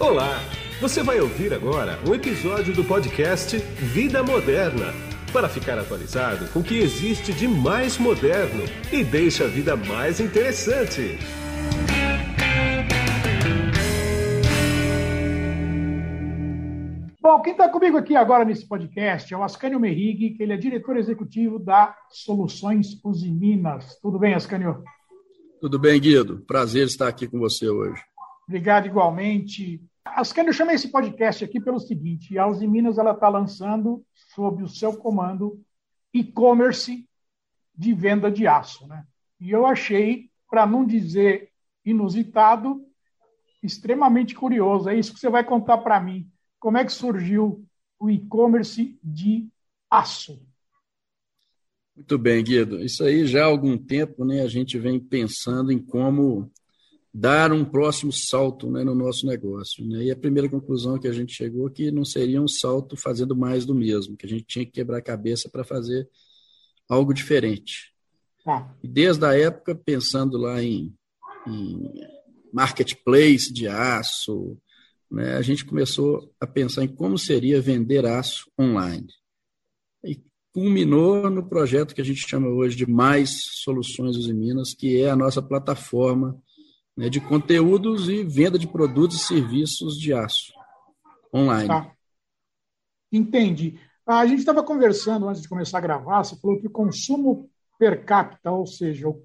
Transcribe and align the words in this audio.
Olá! 0.00 0.40
Você 0.80 1.02
vai 1.02 1.20
ouvir 1.20 1.52
agora 1.52 1.98
um 2.08 2.14
episódio 2.14 2.74
do 2.74 2.82
podcast 2.82 3.58
Vida 3.58 4.22
Moderna 4.22 4.94
para 5.30 5.46
ficar 5.46 5.78
atualizado 5.78 6.50
com 6.54 6.60
o 6.60 6.64
que 6.64 6.78
existe 6.78 7.34
de 7.34 7.46
mais 7.46 7.98
moderno 7.98 8.64
e 8.90 9.04
deixa 9.04 9.44
a 9.44 9.46
vida 9.46 9.76
mais 9.76 10.18
interessante. 10.18 11.18
Bom, 17.20 17.42
quem 17.42 17.52
está 17.52 17.68
comigo 17.68 17.98
aqui 17.98 18.16
agora 18.16 18.46
nesse 18.46 18.66
podcast 18.66 19.34
é 19.34 19.36
o 19.36 19.44
Ascânio 19.44 19.78
Merrig, 19.78 20.30
que 20.30 20.42
ele 20.42 20.54
é 20.54 20.56
diretor 20.56 20.96
executivo 20.96 21.58
da 21.58 21.94
Soluções 22.08 22.98
Uzi 23.04 23.30
Minas. 23.30 23.98
Tudo 24.00 24.18
bem, 24.18 24.32
Ascânio? 24.32 24.82
Tudo 25.60 25.78
bem, 25.78 26.00
Guido. 26.00 26.42
Prazer 26.46 26.86
estar 26.86 27.06
aqui 27.06 27.28
com 27.28 27.38
você 27.38 27.68
hoje. 27.68 28.09
Obrigado 28.50 28.86
igualmente. 28.86 29.80
Ascânio, 30.04 30.48
eu 30.48 30.54
chamei 30.54 30.74
esse 30.74 30.88
podcast 30.88 31.44
aqui 31.44 31.60
pelo 31.60 31.78
seguinte, 31.78 32.36
a 32.36 32.48
Uzi 32.48 32.66
Minas 32.66 32.98
está 32.98 33.28
lançando, 33.28 34.04
sob 34.34 34.64
o 34.64 34.68
seu 34.68 34.96
comando, 34.96 35.62
e-commerce 36.12 37.08
de 37.72 37.94
venda 37.94 38.28
de 38.28 38.48
aço. 38.48 38.88
Né? 38.88 39.06
E 39.38 39.52
eu 39.52 39.66
achei, 39.66 40.32
para 40.50 40.66
não 40.66 40.84
dizer 40.84 41.52
inusitado, 41.84 42.84
extremamente 43.62 44.34
curioso. 44.34 44.88
É 44.88 44.98
isso 44.98 45.14
que 45.14 45.20
você 45.20 45.30
vai 45.30 45.44
contar 45.44 45.78
para 45.78 46.00
mim 46.00 46.28
como 46.58 46.76
é 46.76 46.84
que 46.84 46.92
surgiu 46.92 47.64
o 48.00 48.10
e-commerce 48.10 48.98
de 49.00 49.48
aço? 49.88 50.44
Muito 51.94 52.18
bem, 52.18 52.42
Guido. 52.42 52.82
Isso 52.82 53.04
aí 53.04 53.28
já 53.28 53.44
há 53.44 53.46
algum 53.46 53.78
tempo 53.78 54.24
né, 54.24 54.42
a 54.42 54.48
gente 54.48 54.76
vem 54.76 54.98
pensando 54.98 55.70
em 55.70 55.78
como 55.78 56.50
dar 57.12 57.52
um 57.52 57.64
próximo 57.64 58.12
salto 58.12 58.70
né, 58.70 58.84
no 58.84 58.94
nosso 58.94 59.26
negócio. 59.26 59.84
Né? 59.84 60.04
E 60.04 60.10
a 60.10 60.16
primeira 60.16 60.48
conclusão 60.48 60.98
que 60.98 61.08
a 61.08 61.12
gente 61.12 61.34
chegou 61.34 61.66
é 61.66 61.70
que 61.70 61.90
não 61.90 62.04
seria 62.04 62.40
um 62.40 62.48
salto 62.48 62.96
fazendo 62.96 63.34
mais 63.36 63.66
do 63.66 63.74
mesmo, 63.74 64.16
que 64.16 64.26
a 64.26 64.28
gente 64.28 64.44
tinha 64.44 64.64
que 64.64 64.72
quebrar 64.72 64.98
a 64.98 65.02
cabeça 65.02 65.48
para 65.48 65.64
fazer 65.64 66.08
algo 66.88 67.12
diferente. 67.12 67.92
Ah. 68.46 68.72
E 68.82 68.88
desde 68.88 69.24
a 69.24 69.36
época, 69.36 69.74
pensando 69.74 70.38
lá 70.38 70.62
em, 70.62 70.94
em 71.46 71.92
marketplace 72.52 73.52
de 73.52 73.66
aço, 73.66 74.56
né, 75.10 75.36
a 75.36 75.42
gente 75.42 75.64
começou 75.64 76.32
a 76.40 76.46
pensar 76.46 76.84
em 76.84 76.88
como 76.88 77.18
seria 77.18 77.60
vender 77.60 78.06
aço 78.06 78.50
online. 78.58 79.08
E 80.04 80.22
culminou 80.52 81.28
no 81.28 81.48
projeto 81.48 81.94
que 81.94 82.00
a 82.00 82.04
gente 82.04 82.26
chama 82.28 82.48
hoje 82.48 82.76
de 82.76 82.88
Mais 82.88 83.42
Soluções 83.62 84.16
Uzi 84.16 84.32
Minas, 84.32 84.74
que 84.74 85.00
é 85.00 85.10
a 85.10 85.16
nossa 85.16 85.42
plataforma 85.42 86.40
né, 86.96 87.08
de 87.08 87.20
conteúdos 87.20 88.08
e 88.08 88.22
venda 88.24 88.58
de 88.58 88.66
produtos 88.66 89.18
e 89.18 89.26
serviços 89.26 89.98
de 89.98 90.12
aço 90.12 90.52
online. 91.32 91.68
Tá. 91.68 91.92
Entendi. 93.12 93.78
A 94.06 94.26
gente 94.26 94.40
estava 94.40 94.62
conversando 94.62 95.28
antes 95.28 95.42
de 95.42 95.48
começar 95.48 95.78
a 95.78 95.82
gravar, 95.82 96.24
você 96.24 96.36
falou 96.36 96.60
que 96.60 96.66
o 96.66 96.70
consumo 96.70 97.48
per 97.78 98.04
capita, 98.04 98.50
ou 98.50 98.66
seja, 98.66 99.08
o, 99.08 99.22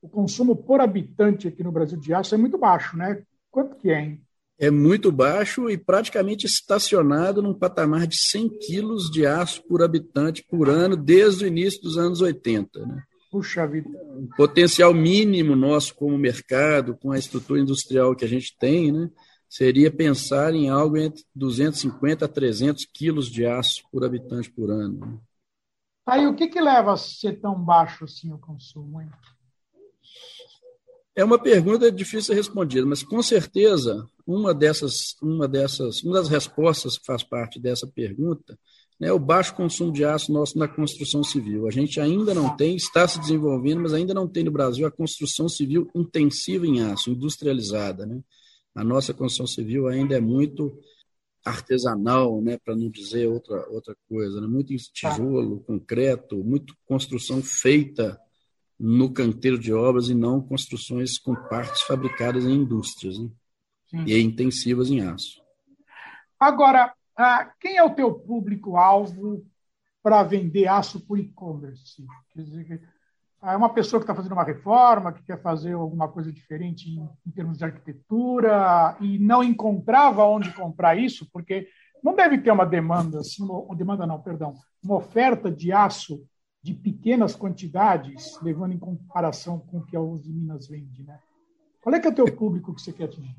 o 0.00 0.08
consumo 0.08 0.54
por 0.54 0.80
habitante 0.80 1.48
aqui 1.48 1.62
no 1.62 1.72
Brasil 1.72 1.98
de 1.98 2.14
aço 2.14 2.34
é 2.34 2.38
muito 2.38 2.56
baixo, 2.56 2.96
né? 2.96 3.22
Quanto 3.50 3.76
que 3.76 3.90
é, 3.90 4.00
hein? 4.00 4.22
é 4.60 4.70
muito 4.70 5.10
baixo 5.10 5.70
e 5.70 5.78
praticamente 5.78 6.44
estacionado 6.44 7.40
num 7.40 7.54
patamar 7.54 8.06
de 8.06 8.18
100 8.18 8.58
quilos 8.58 9.10
de 9.10 9.26
aço 9.26 9.62
por 9.66 9.82
habitante 9.82 10.44
por 10.46 10.68
ano 10.68 10.98
desde 10.98 11.44
o 11.44 11.48
início 11.48 11.80
dos 11.80 11.96
anos 11.96 12.20
80. 12.20 12.84
Né? 12.84 13.02
Puxa 13.30 13.66
vida. 13.66 13.88
O 13.88 14.28
potencial 14.36 14.92
mínimo 14.92 15.54
nosso 15.54 15.94
como 15.94 16.18
mercado, 16.18 16.96
com 16.96 17.12
a 17.12 17.18
estrutura 17.18 17.60
industrial 17.60 18.16
que 18.16 18.24
a 18.24 18.28
gente 18.28 18.56
tem, 18.58 18.90
né, 18.90 19.08
seria 19.48 19.90
pensar 19.90 20.52
em 20.52 20.68
algo 20.68 20.96
entre 20.96 21.24
250 21.34 22.24
a 22.24 22.28
300 22.28 22.84
quilos 22.86 23.30
de 23.30 23.46
aço 23.46 23.82
por 23.90 24.04
habitante 24.04 24.50
por 24.50 24.70
ano. 24.70 24.98
Né? 24.98 25.18
Aí 26.06 26.26
o 26.26 26.34
que, 26.34 26.48
que 26.48 26.60
leva 26.60 26.92
a 26.92 26.96
ser 26.96 27.40
tão 27.40 27.54
baixo 27.54 28.04
assim 28.04 28.32
o 28.32 28.38
consumo? 28.38 29.00
Hein? 29.00 29.08
É 31.14 31.24
uma 31.24 31.38
pergunta 31.38 31.90
difícil 31.90 32.34
de 32.34 32.38
responder, 32.38 32.84
mas 32.84 33.02
com 33.02 33.22
certeza 33.22 34.06
uma 34.26 34.54
dessas, 34.54 35.16
uma 35.22 35.46
dessas, 35.46 36.02
uma 36.02 36.14
das 36.14 36.28
respostas 36.28 36.98
que 36.98 37.04
faz 37.04 37.22
parte 37.22 37.60
dessa 37.60 37.86
pergunta 37.86 38.58
é 39.00 39.12
o 39.12 39.18
baixo 39.18 39.54
consumo 39.54 39.92
de 39.92 40.04
aço 40.04 40.30
nosso 40.30 40.58
na 40.58 40.68
construção 40.68 41.24
civil. 41.24 41.66
A 41.66 41.70
gente 41.70 41.98
ainda 41.98 42.34
não 42.34 42.54
tem, 42.54 42.76
está 42.76 43.08
se 43.08 43.18
desenvolvendo, 43.18 43.80
mas 43.80 43.94
ainda 43.94 44.12
não 44.12 44.28
tem 44.28 44.44
no 44.44 44.50
Brasil 44.50 44.86
a 44.86 44.90
construção 44.90 45.48
civil 45.48 45.90
intensiva 45.94 46.66
em 46.66 46.82
aço, 46.82 47.10
industrializada. 47.10 48.04
Né? 48.04 48.20
A 48.74 48.84
nossa 48.84 49.14
construção 49.14 49.46
civil 49.46 49.88
ainda 49.88 50.16
é 50.16 50.20
muito 50.20 50.78
artesanal, 51.42 52.42
né, 52.42 52.58
para 52.62 52.76
não 52.76 52.90
dizer 52.90 53.26
outra, 53.26 53.66
outra 53.70 53.96
coisa, 54.06 54.42
né? 54.42 54.46
muito 54.46 54.74
tijolo, 54.92 55.60
concreto, 55.60 56.36
muito 56.44 56.76
construção 56.84 57.42
feita 57.42 58.20
no 58.78 59.10
canteiro 59.10 59.58
de 59.58 59.72
obras 59.72 60.10
e 60.10 60.14
não 60.14 60.42
construções 60.42 61.18
com 61.18 61.34
partes 61.34 61.80
fabricadas 61.82 62.44
em 62.44 62.52
indústrias 62.52 63.18
né? 63.18 63.30
e 64.06 64.20
intensivas 64.20 64.90
em 64.90 65.00
aço. 65.00 65.40
Agora, 66.38 66.92
ah, 67.16 67.52
quem 67.60 67.76
é 67.76 67.84
o 67.84 67.94
teu 67.94 68.12
público-alvo 68.14 69.44
para 70.02 70.22
vender 70.22 70.66
aço 70.66 71.00
por 71.06 71.18
e-commerce? 71.18 72.06
É 73.42 73.56
uma 73.56 73.70
pessoa 73.70 74.00
que 74.00 74.04
está 74.04 74.14
fazendo 74.14 74.32
uma 74.32 74.44
reforma, 74.44 75.12
que 75.12 75.22
quer 75.22 75.40
fazer 75.40 75.72
alguma 75.72 76.08
coisa 76.08 76.32
diferente 76.32 76.90
em, 76.90 77.08
em 77.26 77.30
termos 77.30 77.58
de 77.58 77.64
arquitetura 77.64 78.96
e 79.00 79.18
não 79.18 79.42
encontrava 79.42 80.24
onde 80.24 80.52
comprar 80.52 80.96
isso, 80.96 81.28
porque 81.32 81.68
não 82.02 82.14
deve 82.14 82.38
ter 82.38 82.50
uma 82.50 82.66
demanda, 82.66 83.20
assim, 83.20 83.42
uma 83.42 83.76
demanda 83.76 84.06
não, 84.06 84.20
perdão, 84.20 84.54
uma 84.82 84.96
oferta 84.96 85.50
de 85.50 85.72
aço 85.72 86.22
de 86.62 86.74
pequenas 86.74 87.34
quantidades, 87.34 88.38
levando 88.42 88.72
em 88.72 88.78
comparação 88.78 89.58
com 89.58 89.78
o 89.78 89.86
que 89.86 89.96
a 89.96 90.00
Uzi 90.00 90.30
Minas 90.30 90.68
vende, 90.68 91.02
né? 91.02 91.18
Qual 91.80 91.94
é 91.94 92.00
que 92.00 92.06
é 92.06 92.10
o 92.10 92.14
teu 92.14 92.26
público 92.36 92.74
que 92.74 92.82
você 92.82 92.92
quer 92.92 93.04
atingir? 93.04 93.34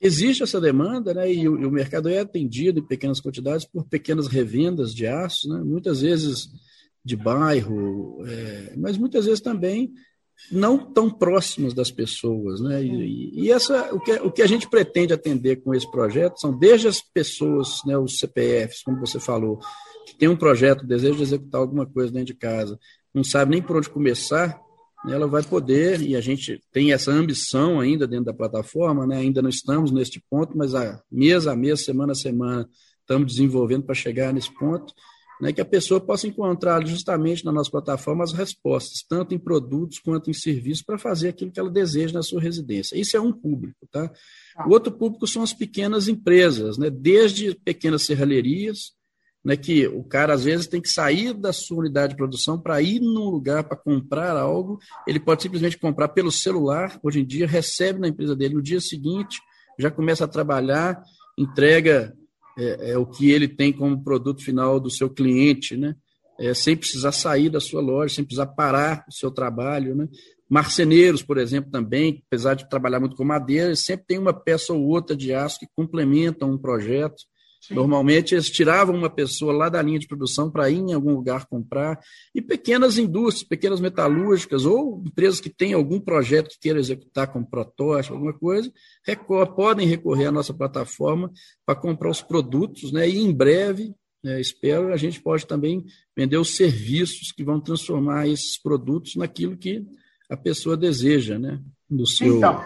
Existe 0.00 0.42
essa 0.42 0.60
demanda, 0.60 1.12
né? 1.12 1.32
E 1.32 1.48
o, 1.48 1.60
e 1.60 1.66
o 1.66 1.70
mercado 1.70 2.08
é 2.08 2.20
atendido 2.20 2.80
em 2.80 2.86
pequenas 2.86 3.20
quantidades 3.20 3.66
por 3.66 3.84
pequenas 3.84 4.26
revendas 4.26 4.94
de 4.94 5.06
aço, 5.06 5.48
né? 5.48 5.62
Muitas 5.62 6.00
vezes 6.00 6.48
de 7.04 7.16
bairro, 7.16 8.24
é, 8.26 8.74
mas 8.76 8.96
muitas 8.96 9.24
vezes 9.24 9.40
também 9.40 9.92
não 10.50 10.78
tão 10.78 11.10
próximas 11.10 11.74
das 11.74 11.90
pessoas, 11.90 12.60
né? 12.60 12.82
E, 12.82 13.44
e, 13.44 13.50
essa, 13.50 13.94
o 13.94 14.00
que, 14.00 14.12
o 14.12 14.30
que 14.30 14.42
a 14.42 14.46
gente 14.46 14.68
pretende 14.68 15.12
atender 15.12 15.56
com 15.56 15.74
esse 15.74 15.90
projeto 15.90 16.40
são 16.40 16.56
desde 16.56 16.88
as 16.88 17.00
pessoas, 17.00 17.80
né, 17.84 17.96
os 17.98 18.18
CPFs, 18.18 18.82
como 18.82 18.98
você 18.98 19.20
falou, 19.20 19.58
que 20.06 20.16
tem 20.16 20.28
um 20.28 20.36
projeto, 20.36 20.86
deseja 20.86 21.16
de 21.16 21.22
executar 21.22 21.60
alguma 21.60 21.86
coisa 21.86 22.12
dentro 22.12 22.28
de 22.28 22.34
casa, 22.34 22.78
não 23.12 23.22
sabe 23.22 23.52
nem 23.52 23.62
por 23.62 23.76
onde 23.76 23.90
começar, 23.90 24.58
ela 25.08 25.26
vai 25.26 25.42
poder, 25.42 26.02
e 26.02 26.14
a 26.14 26.20
gente 26.20 26.60
tem 26.70 26.92
essa 26.92 27.10
ambição 27.10 27.80
ainda 27.80 28.06
dentro 28.06 28.26
da 28.26 28.34
plataforma, 28.34 29.06
né? 29.06 29.16
ainda 29.16 29.40
não 29.40 29.48
estamos 29.48 29.90
neste 29.90 30.22
ponto, 30.28 30.56
mas 30.56 30.74
a 30.74 31.02
mês 31.10 31.46
a 31.46 31.56
mês, 31.56 31.84
semana 31.84 32.12
a 32.12 32.14
semana, 32.14 32.68
estamos 33.00 33.32
desenvolvendo 33.32 33.84
para 33.84 33.94
chegar 33.94 34.32
nesse 34.32 34.52
ponto, 34.54 34.92
né? 35.40 35.54
que 35.54 35.60
a 35.60 35.64
pessoa 35.64 36.00
possa 36.00 36.26
encontrar 36.28 36.86
justamente 36.86 37.46
na 37.46 37.52
nossa 37.52 37.70
plataforma 37.70 38.22
as 38.22 38.32
respostas, 38.32 39.02
tanto 39.08 39.34
em 39.34 39.38
produtos 39.38 39.98
quanto 39.98 40.28
em 40.28 40.34
serviços, 40.34 40.84
para 40.84 40.98
fazer 40.98 41.28
aquilo 41.28 41.50
que 41.50 41.58
ela 41.58 41.70
deseja 41.70 42.12
na 42.12 42.22
sua 42.22 42.40
residência. 42.40 42.94
Isso 42.94 43.16
é 43.16 43.20
um 43.20 43.32
público. 43.32 43.88
Tá? 43.90 44.08
tá? 44.08 44.66
O 44.66 44.70
outro 44.70 44.92
público 44.92 45.26
são 45.26 45.42
as 45.42 45.54
pequenas 45.54 46.08
empresas, 46.08 46.76
né? 46.76 46.90
desde 46.90 47.54
pequenas 47.54 48.02
serralherias, 48.02 48.92
né, 49.44 49.56
que 49.56 49.86
o 49.86 50.04
cara 50.04 50.34
às 50.34 50.44
vezes 50.44 50.66
tem 50.66 50.80
que 50.80 50.88
sair 50.88 51.32
da 51.32 51.52
sua 51.52 51.78
unidade 51.78 52.12
de 52.12 52.16
produção 52.16 52.60
para 52.60 52.80
ir 52.82 53.00
num 53.00 53.30
lugar 53.30 53.64
para 53.64 53.76
comprar 53.76 54.36
algo, 54.36 54.78
ele 55.06 55.18
pode 55.18 55.42
simplesmente 55.42 55.78
comprar 55.78 56.08
pelo 56.08 56.30
celular, 56.30 56.98
hoje 57.02 57.20
em 57.20 57.26
dia, 57.26 57.46
recebe 57.46 57.98
na 57.98 58.08
empresa 58.08 58.36
dele 58.36 58.54
no 58.54 58.62
dia 58.62 58.80
seguinte, 58.80 59.38
já 59.78 59.90
começa 59.90 60.24
a 60.24 60.28
trabalhar, 60.28 61.02
entrega 61.38 62.14
é, 62.58 62.90
é, 62.90 62.98
o 62.98 63.06
que 63.06 63.30
ele 63.30 63.48
tem 63.48 63.72
como 63.72 64.02
produto 64.02 64.44
final 64.44 64.78
do 64.78 64.90
seu 64.90 65.08
cliente, 65.08 65.76
né? 65.76 65.96
É, 66.38 66.54
sem 66.54 66.74
precisar 66.74 67.12
sair 67.12 67.50
da 67.50 67.60
sua 67.60 67.82
loja, 67.82 68.14
sem 68.14 68.24
precisar 68.24 68.46
parar 68.46 69.04
o 69.06 69.12
seu 69.12 69.30
trabalho. 69.30 69.94
Né? 69.94 70.08
Marceneiros, 70.48 71.22
por 71.22 71.36
exemplo, 71.36 71.70
também, 71.70 72.22
apesar 72.26 72.54
de 72.54 72.68
trabalhar 72.68 72.98
muito 72.98 73.14
com 73.14 73.24
madeira, 73.24 73.76
sempre 73.76 74.06
tem 74.06 74.18
uma 74.18 74.32
peça 74.32 74.72
ou 74.72 74.82
outra 74.82 75.14
de 75.14 75.34
aço 75.34 75.60
que 75.60 75.66
complementam 75.76 76.50
um 76.50 76.56
projeto. 76.56 77.22
Sim. 77.60 77.74
Normalmente 77.74 78.34
eles 78.34 78.48
tiravam 78.48 78.96
uma 78.96 79.10
pessoa 79.10 79.52
lá 79.52 79.68
da 79.68 79.82
linha 79.82 79.98
de 79.98 80.08
produção 80.08 80.50
para 80.50 80.70
ir 80.70 80.78
em 80.78 80.94
algum 80.94 81.12
lugar 81.12 81.46
comprar. 81.46 82.00
E 82.34 82.40
pequenas 82.40 82.96
indústrias, 82.96 83.46
pequenas 83.46 83.80
metalúrgicas, 83.80 84.64
ou 84.64 85.02
empresas 85.06 85.40
que 85.40 85.50
têm 85.50 85.74
algum 85.74 86.00
projeto 86.00 86.48
que 86.48 86.58
queiram 86.58 86.80
executar 86.80 87.30
como 87.30 87.48
protótipo, 87.48 88.14
alguma 88.14 88.32
coisa, 88.32 88.72
podem 89.54 89.86
recorrer 89.86 90.26
à 90.26 90.32
nossa 90.32 90.54
plataforma 90.54 91.30
para 91.66 91.78
comprar 91.78 92.10
os 92.10 92.22
produtos, 92.22 92.92
né? 92.92 93.06
E 93.08 93.18
em 93.18 93.32
breve, 93.32 93.94
né, 94.24 94.40
espero, 94.40 94.92
a 94.92 94.96
gente 94.96 95.20
pode 95.20 95.46
também 95.46 95.84
vender 96.16 96.38
os 96.38 96.56
serviços 96.56 97.30
que 97.30 97.44
vão 97.44 97.60
transformar 97.60 98.26
esses 98.26 98.60
produtos 98.60 99.16
naquilo 99.16 99.56
que 99.56 99.84
a 100.30 100.36
pessoa 100.36 100.76
deseja, 100.76 101.38
né? 101.38 101.60
Do 101.88 102.06
seu. 102.06 102.38
Então, 102.38 102.64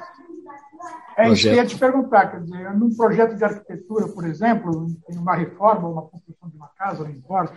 É 1.17 1.29
isso 1.29 1.43
que 1.43 1.49
eu 1.49 1.55
ia 1.55 1.67
te 1.67 1.79
perguntar, 1.79 2.31
quer 2.31 2.43
dizer, 2.43 2.75
num 2.75 2.95
projeto 2.95 3.37
de 3.37 3.45
arquitetura, 3.45 4.09
por 4.09 4.25
exemplo, 4.25 4.87
em 5.09 5.17
uma 5.17 5.35
reforma, 5.35 5.89
uma 5.89 6.03
construção 6.03 6.49
de 6.49 6.57
uma 6.57 6.69
casa, 6.69 7.05
não 7.05 7.11
importa, 7.11 7.57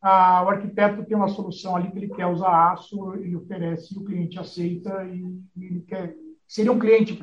a, 0.00 0.42
o 0.44 0.48
arquiteto 0.48 1.04
tem 1.04 1.16
uma 1.16 1.28
solução 1.28 1.76
ali 1.76 1.90
que 1.90 1.98
ele 1.98 2.08
quer 2.08 2.26
usar 2.26 2.72
aço, 2.72 3.14
ele 3.14 3.36
oferece, 3.36 3.94
e 3.94 3.98
o 3.98 4.04
cliente 4.04 4.38
aceita, 4.38 5.04
e, 5.04 5.64
ele 5.64 5.80
quer. 5.82 6.14
Seria 6.46 6.72
um 6.72 6.78
cliente 6.78 7.18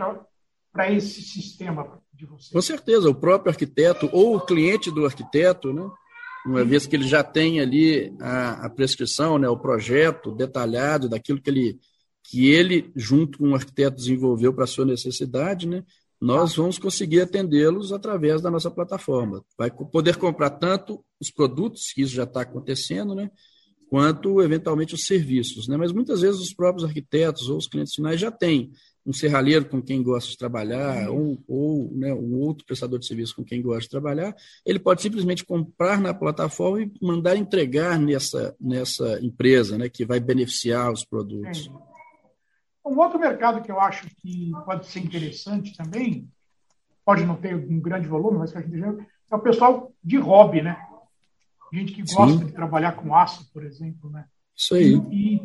para 0.71 0.91
esse 0.91 1.21
sistema 1.21 2.01
de 2.13 2.25
você? 2.25 2.53
Com 2.53 2.61
certeza, 2.61 3.09
o 3.09 3.15
próprio 3.15 3.51
arquiteto 3.51 4.09
ou 4.13 4.35
o 4.35 4.41
cliente 4.41 4.89
do 4.89 5.05
arquiteto, 5.05 5.73
né? 5.73 5.89
uma 6.45 6.63
vez 6.63 6.87
que 6.87 6.95
ele 6.95 7.07
já 7.07 7.23
tem 7.23 7.59
ali 7.59 8.13
a, 8.19 8.65
a 8.65 8.69
prescrição, 8.69 9.37
né, 9.37 9.47
o 9.49 9.57
projeto 9.57 10.31
detalhado 10.31 11.09
daquilo 11.09 11.41
que 11.41 11.49
ele, 11.49 11.79
que 12.29 12.47
ele, 12.47 12.91
junto 12.95 13.39
com 13.39 13.49
o 13.49 13.55
arquiteto, 13.55 13.97
desenvolveu 13.97 14.53
para 14.53 14.65
a 14.65 14.67
sua 14.67 14.85
necessidade, 14.85 15.67
né, 15.67 15.83
nós 16.21 16.55
vamos 16.55 16.77
conseguir 16.77 17.21
atendê-los 17.21 17.91
através 17.91 18.41
da 18.41 18.51
nossa 18.51 18.69
plataforma. 18.69 19.43
Vai 19.57 19.71
poder 19.71 20.17
comprar 20.17 20.51
tanto 20.51 21.03
os 21.19 21.31
produtos, 21.31 21.91
que 21.91 22.01
isso 22.03 22.13
já 22.13 22.25
está 22.25 22.41
acontecendo, 22.41 23.15
né, 23.15 23.31
quanto, 23.89 24.41
eventualmente, 24.43 24.93
os 24.93 25.05
serviços. 25.05 25.67
Né? 25.67 25.75
Mas 25.75 25.91
muitas 25.91 26.21
vezes 26.21 26.39
os 26.39 26.53
próprios 26.53 26.87
arquitetos 26.87 27.49
ou 27.49 27.57
os 27.57 27.67
clientes 27.67 27.95
finais 27.95 28.19
já 28.19 28.29
têm 28.29 28.71
um 29.03 29.13
serralheiro 29.13 29.65
com 29.65 29.81
quem 29.81 30.03
gosta 30.03 30.29
de 30.29 30.37
trabalhar, 30.37 31.09
ou, 31.09 31.39
ou 31.47 31.91
né, 31.95 32.13
um 32.13 32.35
outro 32.41 32.63
prestador 32.63 32.99
de 32.99 33.07
serviço 33.07 33.35
com 33.35 33.43
quem 33.43 33.59
gosta 33.59 33.81
de 33.81 33.89
trabalhar, 33.89 34.35
ele 34.63 34.77
pode 34.77 35.01
simplesmente 35.01 35.43
comprar 35.43 35.99
na 35.99 36.13
plataforma 36.13 36.83
e 36.83 36.91
mandar 37.01 37.35
entregar 37.35 37.97
nessa, 37.97 38.55
nessa 38.61 39.19
empresa, 39.19 39.79
né, 39.79 39.89
que 39.89 40.05
vai 40.05 40.19
beneficiar 40.19 40.91
os 40.93 41.03
produtos. 41.03 41.71
Um 42.85 42.97
outro 42.97 43.19
mercado 43.19 43.61
que 43.61 43.71
eu 43.71 43.79
acho 43.79 44.07
que 44.15 44.51
pode 44.65 44.87
ser 44.87 44.99
interessante 44.99 45.75
também, 45.75 46.29
pode 47.05 47.25
não 47.25 47.35
ter 47.35 47.55
um 47.55 47.79
grande 47.79 48.07
volume, 48.07 48.39
mas 48.39 48.51
que 48.51 48.57
a 48.57 48.61
gente 48.61 49.07
é 49.31 49.35
o 49.35 49.39
pessoal 49.39 49.91
de 50.03 50.17
hobby, 50.17 50.61
né? 50.61 50.77
Gente 51.71 51.93
que 51.93 52.01
gosta 52.01 52.39
Sim. 52.39 52.45
de 52.45 52.51
trabalhar 52.51 52.93
com 52.93 53.15
aço, 53.15 53.51
por 53.53 53.63
exemplo, 53.63 54.09
né? 54.09 54.25
Isso 54.55 54.75
aí. 54.75 54.93
E, 55.11 55.35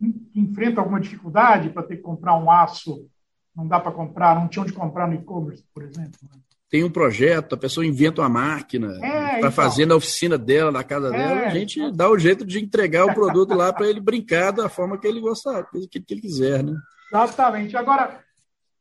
e 0.00 0.40
enfrenta 0.40 0.80
alguma 0.80 1.00
dificuldade 1.00 1.70
para 1.70 1.82
ter 1.82 1.96
que 1.96 2.02
comprar 2.02 2.36
um 2.36 2.50
aço, 2.50 3.08
não 3.54 3.66
dá 3.66 3.80
para 3.80 3.92
comprar, 3.92 4.36
não 4.36 4.48
tinha 4.48 4.62
onde 4.62 4.72
comprar 4.72 5.08
no 5.08 5.14
e-commerce, 5.14 5.64
por 5.74 5.82
exemplo. 5.82 6.18
Né? 6.22 6.40
Tem 6.74 6.82
um 6.82 6.90
projeto, 6.90 7.52
a 7.52 7.56
pessoa 7.56 7.86
inventa 7.86 8.20
uma 8.20 8.28
máquina 8.28 8.98
é, 9.00 9.10
para 9.28 9.38
então. 9.38 9.52
fazer 9.52 9.86
na 9.86 9.94
oficina 9.94 10.36
dela, 10.36 10.72
na 10.72 10.82
casa 10.82 11.06
é, 11.06 11.10
dela, 11.12 11.46
a 11.46 11.48
gente 11.50 11.78
então. 11.78 11.92
dá 11.92 12.10
o 12.10 12.18
jeito 12.18 12.44
de 12.44 12.58
entregar 12.58 13.06
o 13.06 13.14
produto 13.14 13.54
lá 13.54 13.72
para 13.72 13.88
ele 13.88 14.00
brincar 14.00 14.50
da 14.50 14.68
forma 14.68 14.98
que 14.98 15.06
ele 15.06 15.20
gostar, 15.20 15.62
que, 15.70 16.00
que 16.00 16.14
ele 16.14 16.20
quiser, 16.20 16.64
né? 16.64 16.76
Exatamente. 17.12 17.76
Agora, 17.76 18.18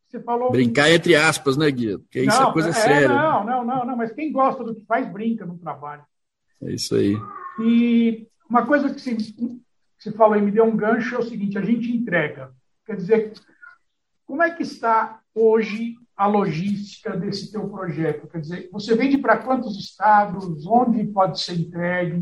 você 0.07 0.19
falou. 0.19 0.49
Brincar 0.49 0.89
entre 0.89 1.15
aspas, 1.15 1.55
né, 1.55 1.69
Guido? 1.69 1.99
Porque 1.99 2.23
não, 2.23 2.33
isso 2.33 2.41
é 2.41 2.51
coisa 2.51 2.69
é, 2.69 2.73
séria. 2.73 3.09
Não, 3.09 3.45
não, 3.45 3.63
não, 3.63 3.85
não, 3.85 3.95
mas 3.95 4.11
quem 4.11 4.31
gosta 4.31 4.63
do 4.63 4.73
que 4.73 4.83
faz, 4.87 5.07
brinca 5.13 5.45
no 5.45 5.59
trabalho. 5.59 6.01
É 6.63 6.71
isso 6.71 6.95
aí. 6.95 7.15
E 7.59 8.27
uma 8.49 8.65
coisa 8.65 8.91
que 8.91 8.99
se 8.99 9.61
você 9.99 10.11
falou 10.13 10.35
e 10.35 10.41
me 10.41 10.49
deu 10.49 10.65
um 10.65 10.75
gancho, 10.75 11.13
é 11.13 11.19
o 11.19 11.29
seguinte, 11.29 11.59
a 11.59 11.61
gente 11.61 11.95
entrega. 11.95 12.49
Quer 12.87 12.95
dizer, 12.95 13.33
como 14.25 14.41
é 14.41 14.49
que 14.49 14.63
está 14.63 15.19
hoje 15.35 15.93
a 16.15 16.27
logística 16.27 17.15
desse 17.17 17.51
teu 17.51 17.67
projeto? 17.69 18.27
Quer 18.27 18.41
dizer, 18.41 18.69
você 18.71 18.95
vende 18.95 19.17
para 19.17 19.37
quantos 19.37 19.77
estados? 19.77 20.65
Onde 20.65 21.05
pode 21.05 21.41
ser 21.41 21.53
entregue? 21.53 22.21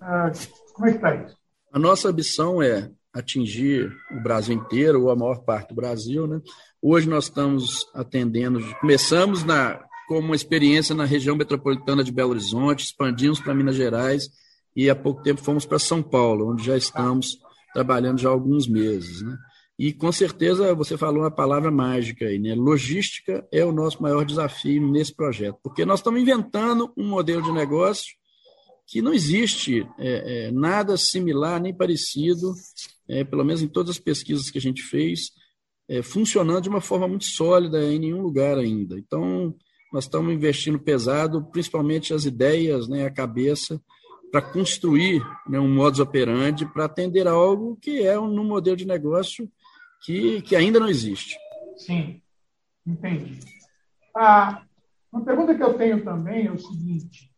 Ah, 0.00 0.30
como 0.74 0.88
é 0.88 0.90
que 0.90 0.96
está 0.96 1.14
isso? 1.14 1.36
A 1.72 1.78
nossa 1.78 2.08
ambição 2.08 2.62
é 2.62 2.90
atingir 3.12 3.92
o 4.10 4.22
Brasil 4.22 4.54
inteiro, 4.54 5.02
ou 5.02 5.10
a 5.10 5.16
maior 5.16 5.40
parte 5.40 5.70
do 5.70 5.74
Brasil. 5.74 6.26
Né? 6.26 6.40
Hoje 6.80 7.08
nós 7.08 7.24
estamos 7.24 7.86
atendendo, 7.94 8.60
começamos 8.80 9.44
na, 9.44 9.80
com 10.06 10.18
uma 10.18 10.36
experiência 10.36 10.94
na 10.94 11.04
região 11.04 11.36
metropolitana 11.36 12.04
de 12.04 12.12
Belo 12.12 12.30
Horizonte, 12.30 12.84
expandimos 12.84 13.40
para 13.40 13.54
Minas 13.54 13.76
Gerais 13.76 14.28
e 14.76 14.88
há 14.88 14.94
pouco 14.94 15.22
tempo 15.22 15.42
fomos 15.42 15.66
para 15.66 15.78
São 15.78 16.02
Paulo, 16.02 16.52
onde 16.52 16.64
já 16.64 16.76
estamos 16.76 17.38
trabalhando 17.74 18.20
já 18.20 18.28
há 18.28 18.32
alguns 18.32 18.68
meses. 18.68 19.22
Né? 19.22 19.36
E 19.78 19.92
com 19.92 20.10
certeza 20.10 20.74
você 20.74 20.98
falou 20.98 21.22
uma 21.22 21.30
palavra 21.30 21.70
mágica 21.70 22.24
aí, 22.24 22.38
né? 22.38 22.54
Logística 22.54 23.46
é 23.52 23.64
o 23.64 23.70
nosso 23.70 24.02
maior 24.02 24.24
desafio 24.24 24.84
nesse 24.90 25.14
projeto, 25.14 25.58
porque 25.62 25.84
nós 25.84 26.00
estamos 26.00 26.20
inventando 26.20 26.92
um 26.96 27.06
modelo 27.06 27.42
de 27.42 27.52
negócio 27.52 28.18
que 28.88 29.00
não 29.00 29.12
existe 29.12 29.86
é, 29.98 30.46
é, 30.46 30.50
nada 30.50 30.96
similar 30.96 31.60
nem 31.60 31.74
parecido, 31.74 32.54
é, 33.08 33.22
pelo 33.22 33.44
menos 33.44 33.62
em 33.62 33.68
todas 33.68 33.90
as 33.90 33.98
pesquisas 33.98 34.50
que 34.50 34.58
a 34.58 34.60
gente 34.60 34.82
fez, 34.82 35.30
é, 35.88 36.02
funcionando 36.02 36.62
de 36.62 36.68
uma 36.68 36.80
forma 36.80 37.06
muito 37.06 37.26
sólida 37.26 37.80
em 37.84 37.98
nenhum 37.98 38.22
lugar 38.22 38.58
ainda. 38.58 38.98
Então, 38.98 39.54
nós 39.92 40.04
estamos 40.04 40.32
investindo 40.32 40.78
pesado, 40.78 41.44
principalmente 41.52 42.12
as 42.12 42.24
ideias, 42.24 42.88
né, 42.88 43.06
a 43.06 43.10
cabeça, 43.10 43.80
para 44.30 44.42
construir 44.42 45.22
né, 45.48 45.60
um 45.60 45.72
modus 45.72 46.00
operandi 46.00 46.66
para 46.66 46.86
atender 46.86 47.26
algo 47.26 47.78
que 47.80 48.02
é 48.02 48.18
um, 48.18 48.40
um 48.40 48.44
modelo 48.44 48.76
de 48.76 48.86
negócio 48.86 49.48
que, 50.04 50.42
que 50.42 50.56
ainda 50.56 50.80
não 50.80 50.88
existe. 50.88 51.36
Sim, 51.76 52.20
entendi. 52.86 53.38
Ah, 54.14 54.62
uma 55.12 55.24
pergunta 55.24 55.54
que 55.54 55.62
eu 55.62 55.74
tenho 55.74 56.04
também 56.04 56.46
é 56.46 56.52
o 56.52 56.58
seguinte: 56.58 57.32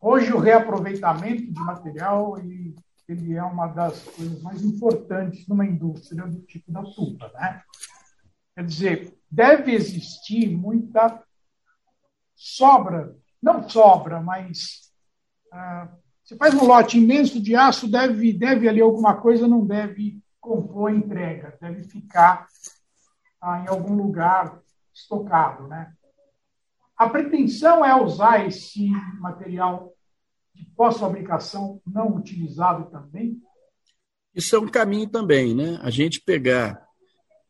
hoje 0.00 0.32
o 0.32 0.38
reaproveitamento 0.38 1.52
de 1.52 1.60
material 1.60 2.38
ele, 2.38 2.74
ele 3.08 3.34
é 3.34 3.42
uma 3.42 3.66
das 3.66 4.02
coisas 4.02 4.42
mais 4.42 4.62
importantes 4.62 5.46
numa 5.46 5.66
indústria 5.66 6.26
do 6.26 6.40
tipo 6.42 6.70
da 6.72 6.82
tuba, 6.82 7.30
né? 7.34 7.62
Quer 8.54 8.64
dizer, 8.64 9.18
deve 9.30 9.72
existir 9.72 10.48
muita 10.56 11.22
sobra, 12.34 13.16
não 13.42 13.68
sobra, 13.68 14.20
mas 14.20 14.90
ah, 15.52 15.88
você 16.22 16.36
faz 16.36 16.54
um 16.54 16.64
lote 16.64 16.98
imenso 16.98 17.40
de 17.40 17.56
aço, 17.56 17.90
deve, 17.90 18.32
deve 18.32 18.68
ali 18.68 18.80
alguma 18.80 19.16
coisa, 19.20 19.48
não 19.48 19.66
deve 19.66 20.20
compor 20.40 20.90
a 20.90 20.94
entrega, 20.94 21.56
deve 21.60 21.82
ficar 21.84 22.46
ah, 23.40 23.60
em 23.60 23.68
algum 23.68 23.94
lugar 23.94 24.60
estocado. 24.92 25.68
Né? 25.68 25.92
A 26.96 27.08
pretensão 27.08 27.84
é 27.84 27.94
usar 28.00 28.46
esse 28.46 28.90
material 29.18 29.92
de 30.54 30.64
pós-fabricação 30.76 31.80
não 31.86 32.16
utilizado 32.16 32.90
também? 32.90 33.40
Isso 34.34 34.54
é 34.54 34.58
um 34.58 34.68
caminho 34.68 35.08
também, 35.08 35.54
né? 35.54 35.78
A 35.82 35.90
gente 35.90 36.20
pegar 36.20 36.88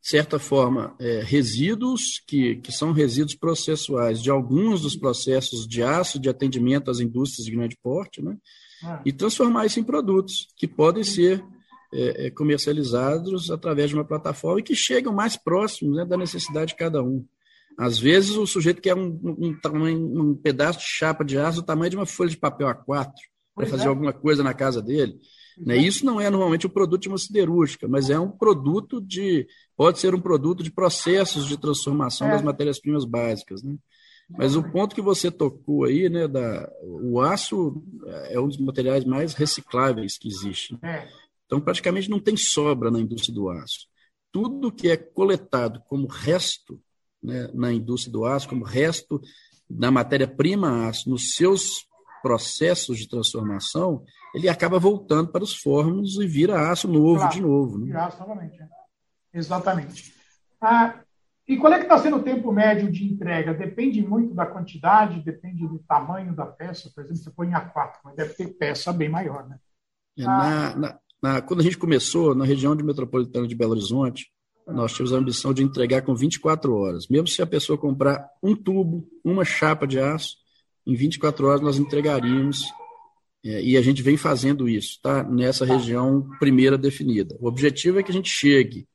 de 0.01 0.09
certa 0.09 0.39
forma, 0.39 0.97
é, 0.99 1.21
resíduos, 1.23 2.23
que, 2.27 2.57
que 2.57 2.73
são 2.73 2.91
resíduos 2.91 3.35
processuais 3.35 4.23
de 4.23 4.31
alguns 4.31 4.81
dos 4.81 4.97
processos 4.97 5.67
de 5.69 5.83
aço 5.83 6.19
de 6.19 6.31
atendimento 6.31 6.91
às 6.91 7.01
indústrias 7.01 7.45
de 7.45 7.55
grande 7.55 7.77
porte, 7.83 8.23
né? 8.23 8.37
Ah. 8.83 9.03
e 9.05 9.13
transformar 9.13 9.67
isso 9.67 9.79
em 9.79 9.85
produtos 9.85 10.49
que 10.57 10.67
podem 10.67 11.05
ser 11.05 11.45
é, 11.93 12.27
é, 12.27 12.31
comercializados 12.31 13.51
através 13.51 13.91
de 13.91 13.97
uma 13.97 14.05
plataforma 14.05 14.61
e 14.61 14.63
que 14.63 14.75
chegam 14.75 15.13
mais 15.13 15.37
próximos 15.37 15.97
né, 15.97 16.05
da 16.05 16.17
necessidade 16.17 16.73
de 16.73 16.77
cada 16.77 17.03
um. 17.03 17.25
Às 17.79 17.99
vezes, 17.99 18.37
o 18.37 18.47
sujeito 18.47 18.83
quer 18.83 18.95
um, 18.95 19.19
um, 19.23 19.59
um, 19.73 20.21
um 20.21 20.35
pedaço 20.35 20.81
de 20.81 20.85
chapa 20.85 21.25
de 21.25 21.39
aço 21.39 21.61
do 21.61 21.67
tamanho 21.67 21.91
de 21.91 21.97
uma 21.97 22.07
folha 22.07 22.31
de 22.31 22.37
papel 22.37 22.69
A4 22.69 23.11
para 23.55 23.67
fazer 23.67 23.85
é. 23.85 23.89
alguma 23.89 24.13
coisa 24.13 24.43
na 24.43 24.55
casa 24.55 24.83
dele. 24.83 25.19
Né? 25.59 25.77
Isso 25.77 26.05
não 26.07 26.21
é 26.21 26.31
normalmente 26.31 26.67
um 26.67 26.71
produto 26.71 27.03
de 27.03 27.09
uma 27.09 27.19
siderúrgica, 27.19 27.89
mas 27.89 28.09
é 28.09 28.19
um 28.19 28.31
produto 28.31 29.01
de. 29.01 29.47
pode 29.77 29.99
ser 29.99 30.15
um 30.15 30.21
produto 30.21 30.63
de 30.63 30.71
processos 30.71 31.47
de 31.47 31.57
transformação 31.57 32.29
é. 32.29 32.33
das 32.33 32.43
matérias-primas 32.43 33.05
básicas. 33.05 33.63
Né? 33.63 33.77
Mas 34.29 34.55
o 34.55 34.63
ponto 34.63 34.95
que 34.95 35.03
você 35.03 35.31
tocou 35.31 35.85
aí, 35.85 36.09
né, 36.09 36.29
da, 36.29 36.71
o 36.83 37.21
aço 37.21 37.83
é 38.29 38.39
um 38.39 38.47
dos 38.47 38.59
materiais 38.59 39.05
mais 39.05 39.35
recicláveis 39.35 40.17
que 40.17 40.29
existe. 40.29 40.79
Né? 40.81 41.09
Então, 41.51 41.61
praticamente 41.61 42.09
não 42.09 42.21
tem 42.21 42.37
sobra 42.37 42.93
na 42.93 43.01
indústria 43.01 43.35
do 43.35 43.51
aço. 43.51 43.89
Tudo 44.31 44.71
que 44.71 44.89
é 44.89 44.97
coletado 44.97 45.83
como 45.89 46.07
resto 46.07 46.81
né, 47.21 47.51
na 47.53 47.73
indústria 47.73 48.13
do 48.13 48.25
aço, 48.25 48.49
como 48.49 48.65
resto 48.65 49.21
da 49.69 49.91
matéria-prima 49.91 50.87
aço, 50.89 51.11
nos 51.11 51.35
seus 51.35 51.89
processos 52.23 52.99
de 52.99 53.09
transformação, 53.09 54.05
ele 54.33 54.49
acaba 54.49 54.79
voltando 54.79 55.33
para 55.33 55.43
os 55.43 55.53
fornos 55.57 56.21
e 56.21 56.27
vira 56.29 56.71
aço 56.71 56.87
novo 56.87 57.17
claro, 57.17 57.35
de 57.35 57.41
novo. 57.41 57.79
Né? 57.79 57.87
Vira 57.87 58.07
aço 58.07 58.21
novamente. 58.21 58.63
É. 58.63 58.69
Exatamente. 59.35 60.15
Ah, 60.61 61.01
e 61.49 61.57
qual 61.57 61.73
é 61.73 61.79
que 61.79 61.83
está 61.83 61.99
sendo 61.99 62.19
o 62.19 62.23
tempo 62.23 62.53
médio 62.53 62.93
de 62.93 63.13
entrega? 63.13 63.53
Depende 63.53 64.01
muito 64.07 64.35
da 64.35 64.47
quantidade, 64.47 65.21
depende 65.21 65.67
do 65.67 65.81
tamanho 65.81 66.33
da 66.33 66.47
peça. 66.47 66.93
Por 66.95 67.03
exemplo, 67.03 67.25
você 67.25 67.31
põe 67.33 67.51
A4, 67.51 67.95
mas 68.05 68.15
deve 68.15 68.35
ter 68.35 68.47
peça 68.51 68.93
bem 68.93 69.09
maior, 69.09 69.49
né? 69.49 69.59
É, 70.17 70.23
na, 70.23 70.77
na, 70.77 71.01
na, 71.23 71.41
quando 71.41 71.61
a 71.61 71.63
gente 71.63 71.79
começou, 71.79 72.35
na 72.35 72.45
região 72.45 72.75
de 72.75 72.83
metropolitana 72.83 73.47
de 73.47 73.55
Belo 73.55 73.73
Horizonte, 73.73 74.31
nós 74.67 74.93
tínhamos 74.93 75.13
a 75.13 75.17
ambição 75.17 75.53
de 75.53 75.63
entregar 75.63 76.03
com 76.03 76.15
24 76.15 76.73
horas. 76.75 77.09
Mesmo 77.09 77.27
se 77.27 77.43
a 77.43 77.47
pessoa 77.47 77.79
comprar 77.79 78.27
um 78.43 78.55
tubo, 78.55 79.07
uma 79.25 79.45
chapa 79.45 79.87
de 79.87 79.99
aço, 79.99 80.37
em 80.87 80.95
24 80.95 81.47
horas 81.47 81.61
nós 81.61 81.79
entregaríamos 81.79 82.63
é, 83.45 83.63
e 83.63 83.77
a 83.77 83.83
gente 83.83 84.03
vem 84.03 84.17
fazendo 84.17 84.69
isso, 84.69 84.99
tá? 85.03 85.23
Nessa 85.23 85.65
região 85.65 86.29
primeira 86.39 86.77
definida. 86.77 87.37
O 87.41 87.49
objetivo 87.49 87.99
é 87.99 88.03
que 88.03 88.11
a 88.11 88.15
gente 88.15 88.29
chegue 88.29 88.87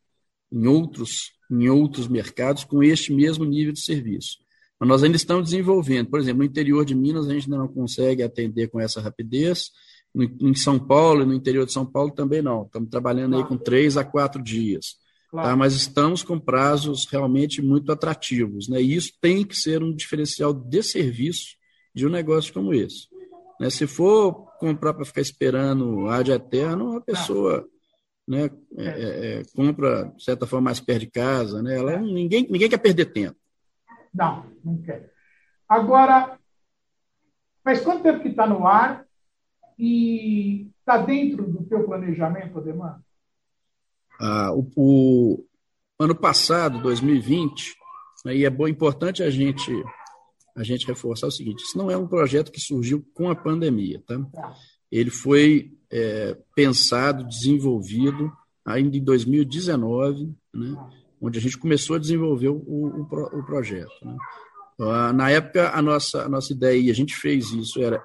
em 0.52 0.68
outros 0.68 1.34
em 1.52 1.70
outros 1.70 2.08
mercados 2.08 2.64
com 2.64 2.82
este 2.82 3.14
mesmo 3.14 3.46
nível 3.46 3.72
de 3.72 3.80
serviço. 3.80 4.38
Mas 4.80 4.90
nós 4.90 5.04
ainda 5.04 5.16
estamos 5.16 5.46
desenvolvendo. 5.46 6.10
Por 6.10 6.20
exemplo, 6.20 6.40
no 6.40 6.44
interior 6.44 6.84
de 6.84 6.96
Minas, 6.96 7.28
a 7.28 7.34
gente 7.34 7.46
ainda 7.46 7.58
não 7.58 7.68
consegue 7.68 8.24
atender 8.24 8.68
com 8.68 8.80
essa 8.80 9.00
rapidez. 9.00 9.70
Em 10.16 10.56
São 10.56 10.80
Paulo 10.80 11.24
e 11.24 11.26
no 11.26 11.34
interior 11.34 11.66
de 11.66 11.74
São 11.74 11.86
Paulo 11.86 12.12
também 12.12 12.42
não. 12.42 12.64
Estamos 12.64 12.90
trabalhando 12.90 13.36
aí 13.36 13.44
com 13.44 13.58
três 13.58 13.98
a 13.98 14.04
quatro 14.04 14.42
dias. 14.42 14.96
Claro. 15.30 15.50
Tá? 15.50 15.56
Mas 15.56 15.74
estamos 15.74 16.24
com 16.24 16.40
prazos 16.40 17.06
realmente 17.12 17.62
muito 17.62 17.92
atrativos. 17.92 18.70
Né? 18.70 18.82
E 18.82 18.96
isso 18.96 19.12
tem 19.20 19.44
que 19.46 19.56
ser 19.56 19.84
um 19.84 19.94
diferencial 19.94 20.54
de 20.54 20.82
serviço 20.82 21.58
de 21.94 22.08
um 22.08 22.10
negócio 22.10 22.54
como 22.54 22.74
esse. 22.74 23.08
Né? 23.60 23.70
Se 23.70 23.86
for 23.86 24.34
comprar 24.58 24.94
para 24.94 25.06
ficar 25.06 25.22
esperando 25.22 26.08
ad 26.08 26.32
eterno, 26.32 26.98
a 26.98 27.02
pessoa 27.02 27.68
né, 28.28 28.50
é, 28.78 28.86
é, 28.86 29.40
é, 29.40 29.42
compra, 29.54 30.06
de 30.16 30.24
certa 30.24 30.48
forma, 30.48 30.66
mais 30.66 30.80
perto 30.80 31.02
de 31.02 31.12
casa. 31.12 31.62
Né? 31.62 31.78
Ela, 31.78 32.00
ninguém, 32.00 32.48
ninguém 32.50 32.70
quer 32.70 32.78
perder 32.78 33.06
tempo. 33.06 33.38
Não, 34.14 34.46
não 34.64 34.82
quer. 34.82 35.12
Agora, 35.68 36.40
faz 37.64 37.82
quanto 37.82 38.04
tempo 38.04 38.22
que 38.22 38.30
está 38.30 38.48
no 38.48 38.66
ar 38.66 39.05
e 39.78 40.68
está 40.80 40.98
dentro 40.98 41.46
do 41.50 41.64
teu 41.66 41.84
planejamento 41.84 42.58
a 42.58 42.62
demanda? 42.62 43.02
Ah, 44.20 44.52
o, 44.54 44.68
o, 44.76 45.46
ano 46.00 46.16
passado, 46.16 46.82
2020, 46.82 47.76
né, 48.26 48.36
e 48.36 48.46
é 48.46 48.50
bom, 48.50 48.68
importante 48.68 49.24
a 49.24 49.30
gente 49.30 49.72
a 50.56 50.64
gente 50.64 50.88
reforçar 50.88 51.28
o 51.28 51.32
seguinte: 51.32 51.64
isso 51.64 51.78
não 51.78 51.92
é 51.92 51.98
um 51.98 52.08
projeto 52.08 52.52
que 52.52 52.62
surgiu 52.62 53.06
com 53.14 53.30
a 53.30 53.36
pandemia, 53.36 54.02
tá? 54.08 54.18
tá. 54.34 54.56
Ele 54.90 55.10
foi 55.10 55.74
é, 55.92 56.38
pensado, 56.56 57.28
desenvolvido 57.28 58.32
ainda 58.66 58.96
em 58.96 59.04
2019, 59.04 60.34
né, 60.54 60.92
onde 61.22 61.38
a 61.38 61.42
gente 61.42 61.58
começou 61.58 61.98
a 61.98 62.00
desenvolver 62.00 62.50
o, 62.50 62.56
o, 62.56 63.02
o 63.02 63.46
projeto. 63.46 63.94
Né. 64.04 64.16
Ah, 64.80 65.14
na 65.14 65.30
época, 65.30 65.70
a 65.70 65.82
nossa, 65.82 66.24
a 66.24 66.30
nossa 66.30 66.52
ideia, 66.52 66.78
e 66.80 66.92
a 66.92 66.94
gente 66.94 67.16
fez 67.16 67.52
isso, 67.52 67.82
era 67.82 68.04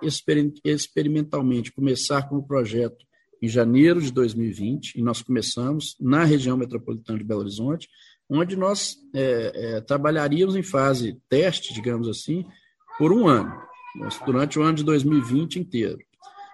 experimentalmente 0.64 1.72
começar 1.72 2.28
com 2.28 2.36
o 2.36 2.46
projeto 2.46 3.04
em 3.42 3.48
janeiro 3.48 4.00
de 4.00 4.12
2020, 4.12 4.96
e 4.96 5.02
nós 5.02 5.22
começamos 5.22 5.96
na 5.98 6.24
região 6.24 6.56
metropolitana 6.56 7.18
de 7.18 7.24
Belo 7.24 7.40
Horizonte, 7.40 7.88
onde 8.28 8.54
nós 8.54 8.96
é, 9.14 9.52
é, 9.54 9.80
trabalharíamos 9.80 10.54
em 10.54 10.62
fase 10.62 11.18
teste, 11.28 11.74
digamos 11.74 12.06
assim, 12.08 12.44
por 12.98 13.12
um 13.12 13.26
ano, 13.26 13.52
durante 14.24 14.58
o 14.58 14.62
ano 14.62 14.76
de 14.76 14.84
2020 14.84 15.58
inteiro. 15.58 15.98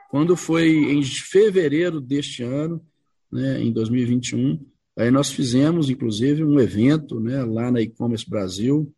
Quando 0.08 0.36
foi 0.36 0.70
em 0.70 1.02
fevereiro 1.02 2.00
deste 2.00 2.42
ano, 2.42 2.80
né, 3.30 3.60
em 3.60 3.72
2021, 3.72 4.64
aí 4.96 5.10
nós 5.10 5.30
fizemos, 5.30 5.90
inclusive, 5.90 6.42
um 6.42 6.58
evento 6.58 7.20
né, 7.20 7.44
lá 7.44 7.70
na 7.70 7.82
e-commerce 7.82 8.28
Brasil, 8.28 8.90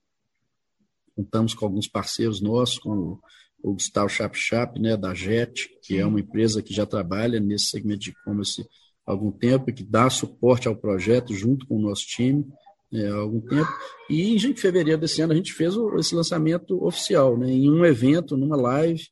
contamos 1.19 1.53
com 1.53 1.65
alguns 1.65 1.89
parceiros 1.89 2.41
nossos, 2.41 2.79
com 2.79 3.19
o 3.61 3.73
Gustavo 3.73 4.09
Chap 4.09 4.37
Chap, 4.39 4.79
né, 4.79 4.97
da 4.97 5.13
JET, 5.13 5.69
que 5.83 5.99
é 5.99 6.07
uma 6.07 6.21
empresa 6.21 6.63
que 6.63 6.73
já 6.73 6.87
trabalha 6.87 7.41
nesse 7.41 7.67
segmento 7.67 7.99
de 7.99 8.11
e-commerce 8.11 8.65
há 9.05 9.11
algum 9.11 9.33
tempo 9.33 9.69
e 9.69 9.73
que 9.73 9.83
dá 9.83 10.09
suporte 10.09 10.69
ao 10.69 10.77
projeto 10.77 11.35
junto 11.35 11.67
com 11.67 11.77
o 11.77 11.83
nosso 11.83 12.07
time 12.07 12.47
é, 12.93 13.09
há 13.09 13.17
algum 13.17 13.41
tempo. 13.41 13.69
E 14.09 14.37
em 14.37 14.57
fevereiro 14.57 15.01
desse 15.01 15.21
ano 15.21 15.33
a 15.33 15.37
gente 15.37 15.53
fez 15.53 15.75
esse 15.99 16.15
lançamento 16.15 16.85
oficial, 16.85 17.37
né, 17.37 17.51
em 17.51 17.69
um 17.69 17.85
evento, 17.85 18.37
numa 18.37 18.57
live, 18.57 19.03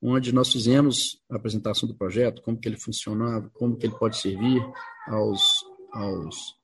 onde 0.00 0.32
nós 0.32 0.52
fizemos 0.52 1.18
a 1.28 1.36
apresentação 1.36 1.88
do 1.88 1.96
projeto, 1.96 2.42
como 2.42 2.58
que 2.58 2.68
ele 2.68 2.78
funcionava, 2.78 3.50
como 3.54 3.76
que 3.76 3.86
ele 3.86 3.96
pode 3.98 4.18
servir 4.18 4.64
aos, 5.08 5.42
aos 5.92 6.54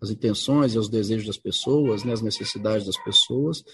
as 0.00 0.10
intenções 0.10 0.74
e 0.74 0.76
aos 0.76 0.88
desejos 0.88 1.26
das 1.26 1.38
pessoas, 1.38 2.04
né, 2.04 2.12
as 2.12 2.22
necessidades 2.22 2.86
das 2.86 2.96
pessoas, 3.02 3.64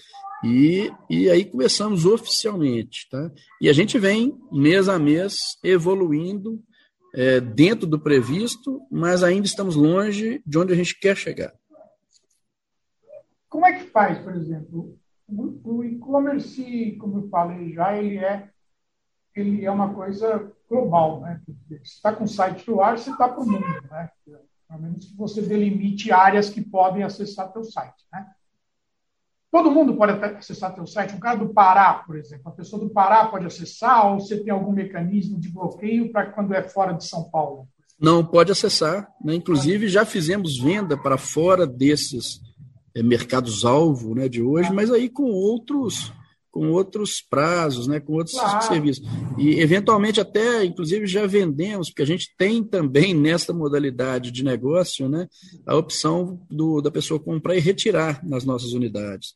e, 0.43 0.91
e 1.09 1.29
aí 1.29 1.45
começamos 1.45 2.05
oficialmente. 2.05 3.09
Tá? 3.09 3.31
E 3.61 3.69
a 3.69 3.73
gente 3.73 3.97
vem, 3.97 4.37
mês 4.51 4.89
a 4.89 4.99
mês, 4.99 5.57
evoluindo 5.63 6.61
é, 7.13 7.39
dentro 7.39 7.87
do 7.87 7.99
previsto, 7.99 8.81
mas 8.91 9.23
ainda 9.23 9.47
estamos 9.47 9.75
longe 9.75 10.41
de 10.45 10.57
onde 10.57 10.73
a 10.73 10.75
gente 10.75 10.99
quer 10.99 11.15
chegar. 11.15 11.53
Como 13.49 13.65
é 13.65 13.73
que 13.79 13.85
faz, 13.85 14.19
por 14.19 14.35
exemplo? 14.35 14.97
O, 15.27 15.83
e-commerce, 15.83 16.97
como 16.99 17.19
eu 17.19 17.29
falei 17.29 17.73
já, 17.73 17.97
ele 17.97 18.17
é, 18.17 18.49
ele 19.33 19.65
é 19.65 19.71
uma 19.71 19.93
coisa 19.93 20.51
global. 20.69 21.21
Né? 21.21 21.41
Você 21.69 21.75
está 21.81 22.13
com 22.13 22.25
o 22.25 22.27
site 22.27 22.69
no 22.69 22.81
ar, 22.81 22.97
você 22.97 23.09
está 23.09 23.29
para 23.29 23.41
o 23.41 23.45
mundo. 23.45 23.65
Né? 23.89 24.09
Pelo 24.67 24.81
menos 24.81 25.05
que 25.05 25.15
você 25.15 25.41
delimite 25.41 26.11
áreas 26.11 26.49
que 26.49 26.61
podem 26.61 27.03
acessar 27.03 27.51
teu 27.51 27.63
site. 27.63 28.03
Né? 28.11 28.27
Todo 29.55 29.71
mundo 29.71 29.95
pode 29.95 30.11
acessar 30.11 30.75
teu 30.75 30.85
site. 30.85 31.15
Um 31.15 31.19
cara 31.19 31.37
do 31.37 31.53
Pará, 31.53 32.03
por 32.05 32.17
exemplo, 32.17 32.49
a 32.49 32.51
pessoa 32.51 32.83
do 32.83 32.89
Pará 32.89 33.27
pode 33.27 33.45
acessar 33.45 34.05
ou 34.11 34.19
você 34.19 34.35
tem 34.35 34.51
algum 34.51 34.73
mecanismo 34.73 35.39
de 35.39 35.47
bloqueio 35.47 36.11
para 36.11 36.25
quando 36.25 36.53
é 36.53 36.61
fora 36.61 36.91
de 36.91 37.07
São 37.07 37.23
Paulo? 37.29 37.65
Não, 37.97 38.21
pode 38.21 38.51
acessar. 38.51 39.07
Né? 39.23 39.33
Inclusive, 39.33 39.87
já 39.87 40.03
fizemos 40.03 40.59
venda 40.59 40.97
para 40.97 41.17
fora 41.17 41.65
desses 41.65 42.41
é, 42.93 43.01
mercados-alvo 43.01 44.13
né, 44.13 44.27
de 44.27 44.41
hoje, 44.41 44.73
mas 44.73 44.91
aí 44.91 45.07
com 45.07 45.23
outros 45.23 46.11
com 46.51 46.71
outros 46.71 47.21
prazos, 47.21 47.85
né, 47.85 47.99
com 47.99 48.13
outros 48.13 48.37
claro. 48.37 48.65
serviços. 48.65 49.05
E, 49.37 49.59
eventualmente, 49.59 50.21
até, 50.21 50.63
inclusive, 50.63 51.05
já 51.05 51.25
vendemos, 51.27 51.89
porque 51.89 52.01
a 52.01 52.07
gente 52.07 52.33
tem 52.37 52.63
também, 52.63 53.13
nesta 53.13 53.53
modalidade 53.53 54.31
de 54.31 54.41
negócio, 54.41 55.09
né, 55.09 55.27
a 55.65 55.75
opção 55.75 56.39
do, 56.49 56.79
da 56.79 56.89
pessoa 56.89 57.19
comprar 57.19 57.57
e 57.57 57.59
retirar 57.59 58.25
nas 58.25 58.45
nossas 58.45 58.71
unidades. 58.71 59.35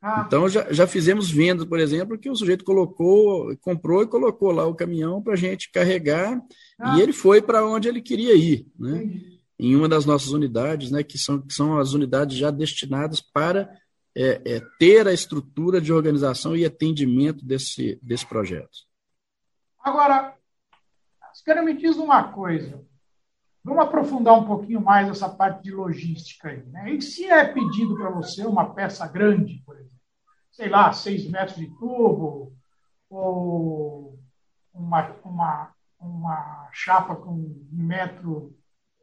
Ah. 0.00 0.24
Então, 0.26 0.48
já, 0.48 0.72
já 0.72 0.86
fizemos 0.86 1.30
vendas, 1.30 1.66
por 1.66 1.80
exemplo, 1.80 2.18
que 2.18 2.30
o 2.30 2.36
sujeito 2.36 2.64
colocou, 2.64 3.56
comprou 3.58 4.02
e 4.02 4.06
colocou 4.06 4.52
lá 4.52 4.66
o 4.66 4.74
caminhão 4.74 5.20
para 5.20 5.32
a 5.32 5.36
gente 5.36 5.70
carregar 5.70 6.40
ah. 6.78 6.96
e 6.96 7.00
ele 7.00 7.12
foi 7.12 7.42
para 7.42 7.66
onde 7.66 7.88
ele 7.88 8.00
queria 8.00 8.34
ir, 8.34 8.66
né? 8.78 9.10
Em 9.58 9.74
uma 9.74 9.88
das 9.88 10.06
nossas 10.06 10.30
unidades, 10.30 10.92
né, 10.92 11.02
que 11.02 11.18
são, 11.18 11.42
que 11.42 11.52
são 11.52 11.78
as 11.78 11.92
unidades 11.92 12.36
já 12.36 12.48
destinadas 12.48 13.20
para 13.20 13.68
é, 14.16 14.40
é, 14.44 14.62
ter 14.78 15.08
a 15.08 15.12
estrutura 15.12 15.80
de 15.80 15.92
organização 15.92 16.54
e 16.54 16.64
atendimento 16.64 17.44
desse, 17.44 17.98
desse 18.00 18.24
projeto. 18.24 18.86
Agora, 19.82 20.38
quero 21.48 21.64
me 21.64 21.72
diz 21.72 21.96
uma 21.96 22.24
coisa. 22.24 22.84
Vamos 23.64 23.84
aprofundar 23.84 24.34
um 24.34 24.44
pouquinho 24.44 24.82
mais 24.82 25.08
essa 25.08 25.30
parte 25.30 25.62
de 25.62 25.70
logística 25.70 26.50
aí. 26.50 26.62
Né? 26.66 26.92
E 26.92 27.00
se 27.00 27.24
é 27.24 27.42
pedido 27.42 27.96
para 27.96 28.10
você 28.10 28.44
uma 28.44 28.74
peça 28.74 29.06
grande, 29.06 29.62
sei 30.58 30.68
lá, 30.68 30.92
seis 30.92 31.24
metros 31.30 31.56
de 31.56 31.68
tubo, 31.78 32.52
ou 33.08 34.18
uma, 34.74 35.14
uma, 35.24 35.70
uma 36.00 36.68
chapa 36.72 37.14
com 37.14 37.30
um 37.30 37.66
metro 37.70 38.52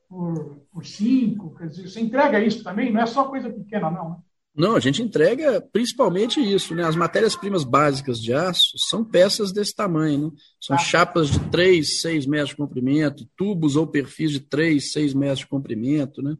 por, 0.10 0.60
por 0.70 0.86
cinco, 0.86 1.56
quer 1.56 1.70
dizer, 1.70 1.88
você 1.88 2.02
entrega 2.02 2.44
isso 2.44 2.62
também? 2.62 2.92
Não 2.92 3.00
é 3.00 3.06
só 3.06 3.24
coisa 3.24 3.50
pequena, 3.50 3.90
não, 3.90 4.10
né? 4.10 4.16
Não, 4.54 4.76
a 4.76 4.82
gente 4.82 5.02
entrega 5.02 5.62
principalmente 5.62 6.42
isso, 6.42 6.76
né? 6.76 6.84
As 6.84 6.96
matérias-primas 6.96 7.64
básicas 7.64 8.20
de 8.22 8.34
aço 8.34 8.78
são 8.78 9.04
peças 9.04 9.54
desse 9.54 9.74
tamanho, 9.74 10.26
né? 10.26 10.32
São 10.60 10.76
ah. 10.76 10.80
chapas 10.80 11.30
de 11.30 11.40
3, 11.50 12.02
6 12.02 12.26
metros 12.26 12.50
de 12.50 12.58
comprimento, 12.58 13.26
tubos 13.38 13.78
ou 13.78 13.88
perfis 13.88 14.32
de 14.32 14.42
3, 14.42 14.92
6 14.92 15.14
metros 15.14 15.40
de 15.40 15.48
comprimento, 15.48 16.22
né? 16.22 16.36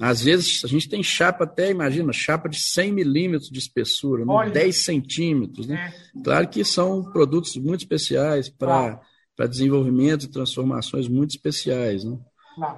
Às 0.00 0.22
vezes 0.22 0.64
a 0.64 0.66
gente 0.66 0.88
tem 0.88 1.02
chapa 1.02 1.44
até, 1.44 1.70
imagina, 1.70 2.10
chapa 2.10 2.48
de 2.48 2.58
100 2.58 2.92
milímetros 2.92 3.50
de 3.50 3.58
espessura, 3.58 4.24
né? 4.24 4.50
10 4.50 4.76
centímetros, 4.76 5.66
né? 5.66 5.92
É. 6.16 6.22
Claro 6.22 6.48
que 6.48 6.64
são 6.64 7.04
produtos 7.04 7.54
muito 7.56 7.80
especiais 7.80 8.48
para 8.48 8.98
ah. 9.38 9.46
desenvolvimento 9.46 10.24
e 10.24 10.30
transformações 10.30 11.06
muito 11.06 11.30
especiais, 11.30 12.02
né? 12.04 12.18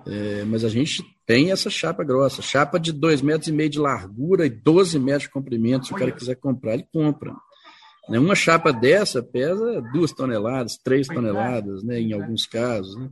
É, 0.07 0.45
mas 0.45 0.65
a 0.65 0.69
gente 0.69 1.03
tem 1.25 1.53
essa 1.53 1.71
chapa 1.71 2.05
grossa, 2.05 2.43
chapa 2.43 2.79
de 2.79 2.93
2,5 2.93 3.23
metros 3.23 3.49
e 3.49 3.53
meio 3.53 3.71
de 3.71 3.79
largura 3.79 4.45
e 4.45 4.51
12 4.51 4.99
metros 4.99 5.25
de 5.25 5.31
comprimento. 5.31 5.87
Se 5.87 5.93
o 5.93 5.97
cara 5.97 6.11
quiser 6.11 6.35
comprar, 6.35 6.75
ele 6.75 6.87
compra. 6.93 7.33
Né, 8.09 8.19
uma 8.19 8.35
chapa 8.35 8.73
dessa 8.73 9.23
pesa 9.23 9.81
duas 9.93 10.13
toneladas, 10.13 10.77
três 10.77 11.09
é. 11.09 11.15
toneladas, 11.15 11.85
né, 11.85 12.01
em 12.01 12.13
é. 12.13 12.15
alguns 12.15 12.47
casos. 12.47 12.97
Né? 12.97 13.09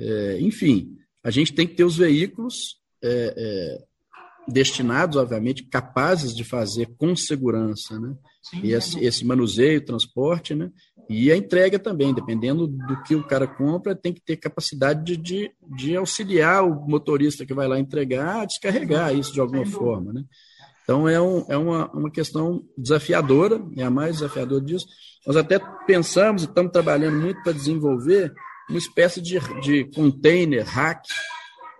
É, 0.00 0.38
enfim, 0.40 0.96
a 1.22 1.30
gente 1.30 1.52
tem 1.52 1.66
que 1.66 1.74
ter 1.74 1.84
os 1.84 1.96
veículos 1.96 2.79
é, 3.02 3.34
é, 3.36 3.84
destinados, 4.48 5.16
obviamente, 5.16 5.64
capazes 5.64 6.34
de 6.34 6.44
fazer 6.44 6.88
com 6.98 7.14
segurança 7.14 7.98
né? 7.98 8.14
Sim, 8.42 8.60
esse, 8.64 9.04
esse, 9.04 9.24
manuseio, 9.24 9.84
transporte, 9.84 10.54
né? 10.54 10.70
E 11.08 11.30
a 11.30 11.36
entrega 11.36 11.78
também, 11.78 12.14
dependendo 12.14 12.66
do 12.66 13.02
que 13.02 13.14
o 13.14 13.26
cara 13.26 13.46
compra, 13.46 13.96
tem 13.96 14.12
que 14.12 14.20
ter 14.20 14.36
capacidade 14.36 15.04
de, 15.04 15.16
de, 15.16 15.52
de 15.76 15.96
auxiliar 15.96 16.64
o 16.64 16.88
motorista 16.88 17.44
que 17.44 17.52
vai 17.52 17.66
lá 17.66 17.78
entregar 17.78 18.42
a 18.42 18.44
descarregar 18.44 19.14
isso 19.14 19.32
de 19.32 19.40
alguma 19.40 19.66
forma, 19.66 20.12
né? 20.12 20.24
Então 20.82 21.08
é, 21.08 21.20
um, 21.20 21.44
é 21.48 21.56
uma, 21.56 21.90
uma 21.92 22.10
questão 22.10 22.64
desafiadora, 22.76 23.62
é 23.76 23.82
a 23.82 23.90
mais 23.90 24.16
desafiadora 24.16 24.64
disso. 24.64 24.86
Nós 25.26 25.36
até 25.36 25.60
pensamos 25.86 26.42
e 26.42 26.46
estamos 26.46 26.72
trabalhando 26.72 27.20
muito 27.20 27.42
para 27.42 27.52
desenvolver 27.52 28.32
uma 28.68 28.78
espécie 28.78 29.20
de, 29.20 29.38
de 29.60 29.84
container, 29.94 30.64
hack, 30.64 31.02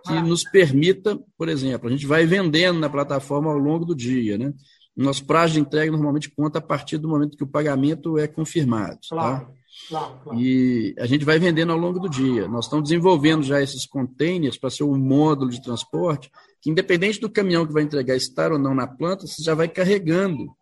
que 0.05 0.13
nos 0.21 0.43
permita, 0.43 1.19
por 1.37 1.49
exemplo, 1.49 1.87
a 1.87 1.91
gente 1.91 2.05
vai 2.05 2.25
vendendo 2.25 2.79
na 2.79 2.89
plataforma 2.89 3.51
ao 3.51 3.57
longo 3.57 3.85
do 3.85 3.95
dia, 3.95 4.37
né? 4.37 4.53
Nosso 4.95 5.25
prazo 5.25 5.53
de 5.53 5.59
entrega 5.59 5.91
normalmente 5.91 6.29
conta 6.29 6.59
a 6.59 6.61
partir 6.61 6.97
do 6.97 7.07
momento 7.07 7.37
que 7.37 7.43
o 7.43 7.47
pagamento 7.47 8.17
é 8.17 8.27
confirmado. 8.27 8.99
Tá? 9.09 9.15
Claro, 9.15 9.39
tá? 9.39 9.51
claro, 9.89 10.19
claro. 10.23 10.39
E 10.39 10.93
a 10.99 11.05
gente 11.05 11.23
vai 11.23 11.39
vendendo 11.39 11.71
ao 11.71 11.77
longo 11.77 11.99
do 11.99 12.09
dia. 12.09 12.47
Nós 12.47 12.65
estamos 12.65 12.89
desenvolvendo 12.89 13.43
já 13.43 13.61
esses 13.61 13.85
containers 13.85 14.57
para 14.57 14.69
ser 14.69 14.83
um 14.83 14.97
módulo 14.97 15.49
de 15.49 15.61
transporte 15.61 16.29
que, 16.61 16.69
independente 16.69 17.19
do 17.19 17.29
caminhão 17.29 17.65
que 17.65 17.73
vai 17.73 17.83
entregar 17.83 18.15
estar 18.15 18.51
ou 18.51 18.59
não 18.59 18.75
na 18.75 18.85
planta, 18.85 19.25
você 19.25 19.41
já 19.41 19.55
vai 19.55 19.67
carregando 19.67 20.53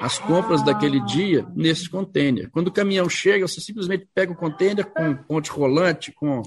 as 0.00 0.18
compras 0.18 0.62
ah. 0.62 0.64
daquele 0.64 1.00
dia 1.04 1.46
nesse 1.54 1.88
container. 1.88 2.50
Quando 2.50 2.68
o 2.68 2.72
caminhão 2.72 3.08
chega, 3.08 3.46
você 3.46 3.60
simplesmente 3.60 4.08
pega 4.14 4.32
o 4.32 4.36
container 4.36 4.84
com 4.84 5.14
ponte 5.14 5.50
rolante, 5.50 6.10
com 6.10 6.42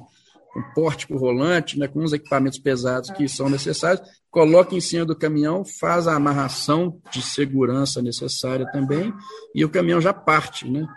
um 0.57 0.73
pórtico 0.73 1.15
rolante, 1.15 1.77
né, 1.77 1.87
com 1.87 2.03
os 2.03 2.13
equipamentos 2.13 2.57
pesados 2.57 3.11
que 3.11 3.29
são 3.29 3.47
necessários, 3.47 4.01
coloca 4.31 4.75
em 4.75 4.81
cima 4.81 5.05
do 5.05 5.15
caminhão, 5.15 5.63
faz 5.63 6.07
a 6.07 6.15
amarração 6.15 6.99
de 7.11 7.21
segurança 7.21 8.01
necessária 8.01 8.69
também, 8.71 9.13
e 9.53 9.63
o 9.63 9.69
caminhão 9.69 10.01
já 10.01 10.13
parte. 10.13 10.69
Né? 10.69 10.87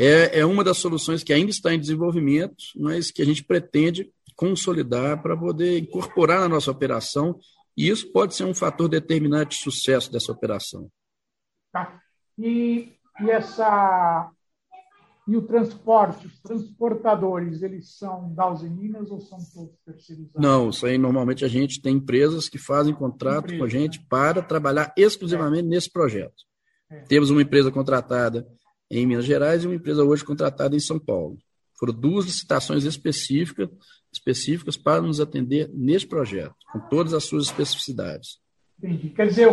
É, 0.00 0.40
é 0.40 0.46
uma 0.46 0.64
das 0.64 0.78
soluções 0.78 1.22
que 1.22 1.32
ainda 1.32 1.50
está 1.50 1.74
em 1.74 1.78
desenvolvimento, 1.78 2.56
mas 2.76 3.10
que 3.10 3.20
a 3.20 3.24
gente 3.24 3.44
pretende 3.44 4.10
consolidar 4.34 5.20
para 5.22 5.36
poder 5.36 5.78
incorporar 5.78 6.40
na 6.40 6.48
nossa 6.48 6.70
operação, 6.70 7.38
e 7.76 7.88
isso 7.88 8.10
pode 8.12 8.34
ser 8.34 8.44
um 8.44 8.54
fator 8.54 8.88
determinante 8.88 9.58
de 9.58 9.62
sucesso 9.62 10.10
dessa 10.10 10.32
operação. 10.32 10.90
Tá. 11.70 12.00
E, 12.38 12.92
e 13.20 13.30
essa 13.30 14.30
e 15.26 15.36
o 15.36 15.42
transporte, 15.42 16.26
os 16.26 16.40
transportadores, 16.40 17.62
eles 17.62 17.96
são 17.96 18.34
da 18.34 18.50
Minas 18.64 19.10
ou 19.10 19.20
são 19.20 19.38
todos 19.54 19.78
terceirizados? 19.84 20.40
Não, 20.40 20.70
isso 20.70 20.84
aí 20.84 20.98
normalmente 20.98 21.44
a 21.44 21.48
gente 21.48 21.80
tem 21.80 21.96
empresas 21.96 22.48
que 22.48 22.58
fazem 22.58 22.92
contrato 22.92 23.44
empresa, 23.44 23.58
com 23.58 23.64
a 23.64 23.68
gente 23.68 23.98
né? 24.00 24.06
para 24.08 24.42
trabalhar 24.42 24.92
exclusivamente 24.96 25.64
é. 25.64 25.68
nesse 25.68 25.90
projeto. 25.90 26.34
É. 26.90 27.02
Temos 27.02 27.30
uma 27.30 27.40
empresa 27.40 27.70
contratada 27.70 28.46
em 28.90 29.06
Minas 29.06 29.24
Gerais 29.24 29.62
e 29.62 29.66
uma 29.66 29.76
empresa 29.76 30.02
hoje 30.02 30.24
contratada 30.24 30.74
em 30.74 30.80
São 30.80 30.98
Paulo. 30.98 31.38
Foram 31.78 31.94
duas 31.94 32.26
licitações 32.26 32.84
específicas, 32.84 33.68
específicas 34.12 34.76
para 34.76 35.00
nos 35.00 35.20
atender 35.20 35.70
nesse 35.72 36.06
projeto, 36.06 36.54
com 36.72 36.80
todas 36.88 37.14
as 37.14 37.24
suas 37.24 37.46
especificidades. 37.46 38.38
Entendi. 38.78 39.10
Quer 39.10 39.28
dizer, 39.28 39.48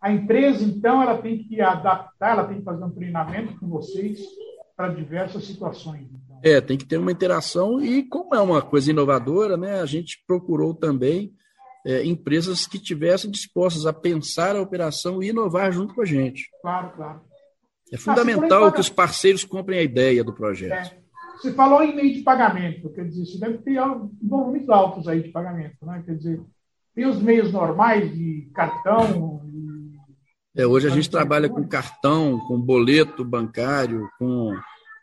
a 0.00 0.12
empresa, 0.12 0.62
então, 0.62 1.02
ela 1.02 1.20
tem 1.20 1.42
que 1.42 1.60
adaptar, 1.60 2.32
ela 2.32 2.44
tem 2.44 2.58
que 2.58 2.64
fazer 2.64 2.84
um 2.84 2.90
treinamento 2.90 3.58
com 3.58 3.68
vocês 3.68 4.20
para 4.80 4.94
diversas 4.94 5.44
situações. 5.44 6.06
Então. 6.10 6.40
É, 6.42 6.58
tem 6.58 6.78
que 6.78 6.86
ter 6.86 6.96
uma 6.96 7.12
interação 7.12 7.82
e 7.82 8.02
como 8.02 8.34
é 8.34 8.40
uma 8.40 8.62
coisa 8.62 8.90
inovadora, 8.90 9.58
né, 9.58 9.78
a 9.78 9.84
gente 9.84 10.24
procurou 10.26 10.72
também 10.72 11.34
é, 11.84 12.02
empresas 12.06 12.66
que 12.66 12.78
tivessem 12.78 13.30
dispostas 13.30 13.84
a 13.84 13.92
pensar 13.92 14.56
a 14.56 14.62
operação 14.62 15.22
e 15.22 15.28
inovar 15.28 15.70
junto 15.70 15.94
com 15.94 16.00
a 16.00 16.06
gente. 16.06 16.48
Claro, 16.62 16.92
claro. 16.96 17.20
É 17.92 17.98
fundamental 17.98 18.64
ah, 18.64 18.72
que 18.72 18.80
os 18.80 18.88
parceiros 18.88 19.44
comprem 19.44 19.80
a 19.80 19.82
ideia 19.82 20.24
do 20.24 20.32
projeto. 20.32 20.94
É. 20.94 21.00
Você 21.36 21.52
falou 21.52 21.82
em 21.82 21.94
meio 21.94 22.14
de 22.14 22.22
pagamento, 22.22 22.88
quer 22.90 23.06
dizer, 23.06 23.26
você 23.26 23.38
deve 23.38 23.58
ter 23.58 23.78
volumes 24.22 24.66
altos 24.70 25.08
aí 25.08 25.22
de 25.22 25.28
pagamento, 25.28 25.76
né? 25.84 26.02
Quer 26.06 26.16
dizer, 26.16 26.40
tem 26.94 27.06
os 27.06 27.20
meios 27.20 27.52
normais 27.52 28.14
de 28.14 28.50
cartão, 28.54 29.40
é, 30.56 30.66
hoje 30.66 30.88
a 30.88 30.90
gente 30.90 31.08
trabalha 31.08 31.48
com 31.48 31.66
cartão, 31.66 32.40
com 32.40 32.60
boleto 32.60 33.24
bancário, 33.24 34.10
com, 34.18 34.52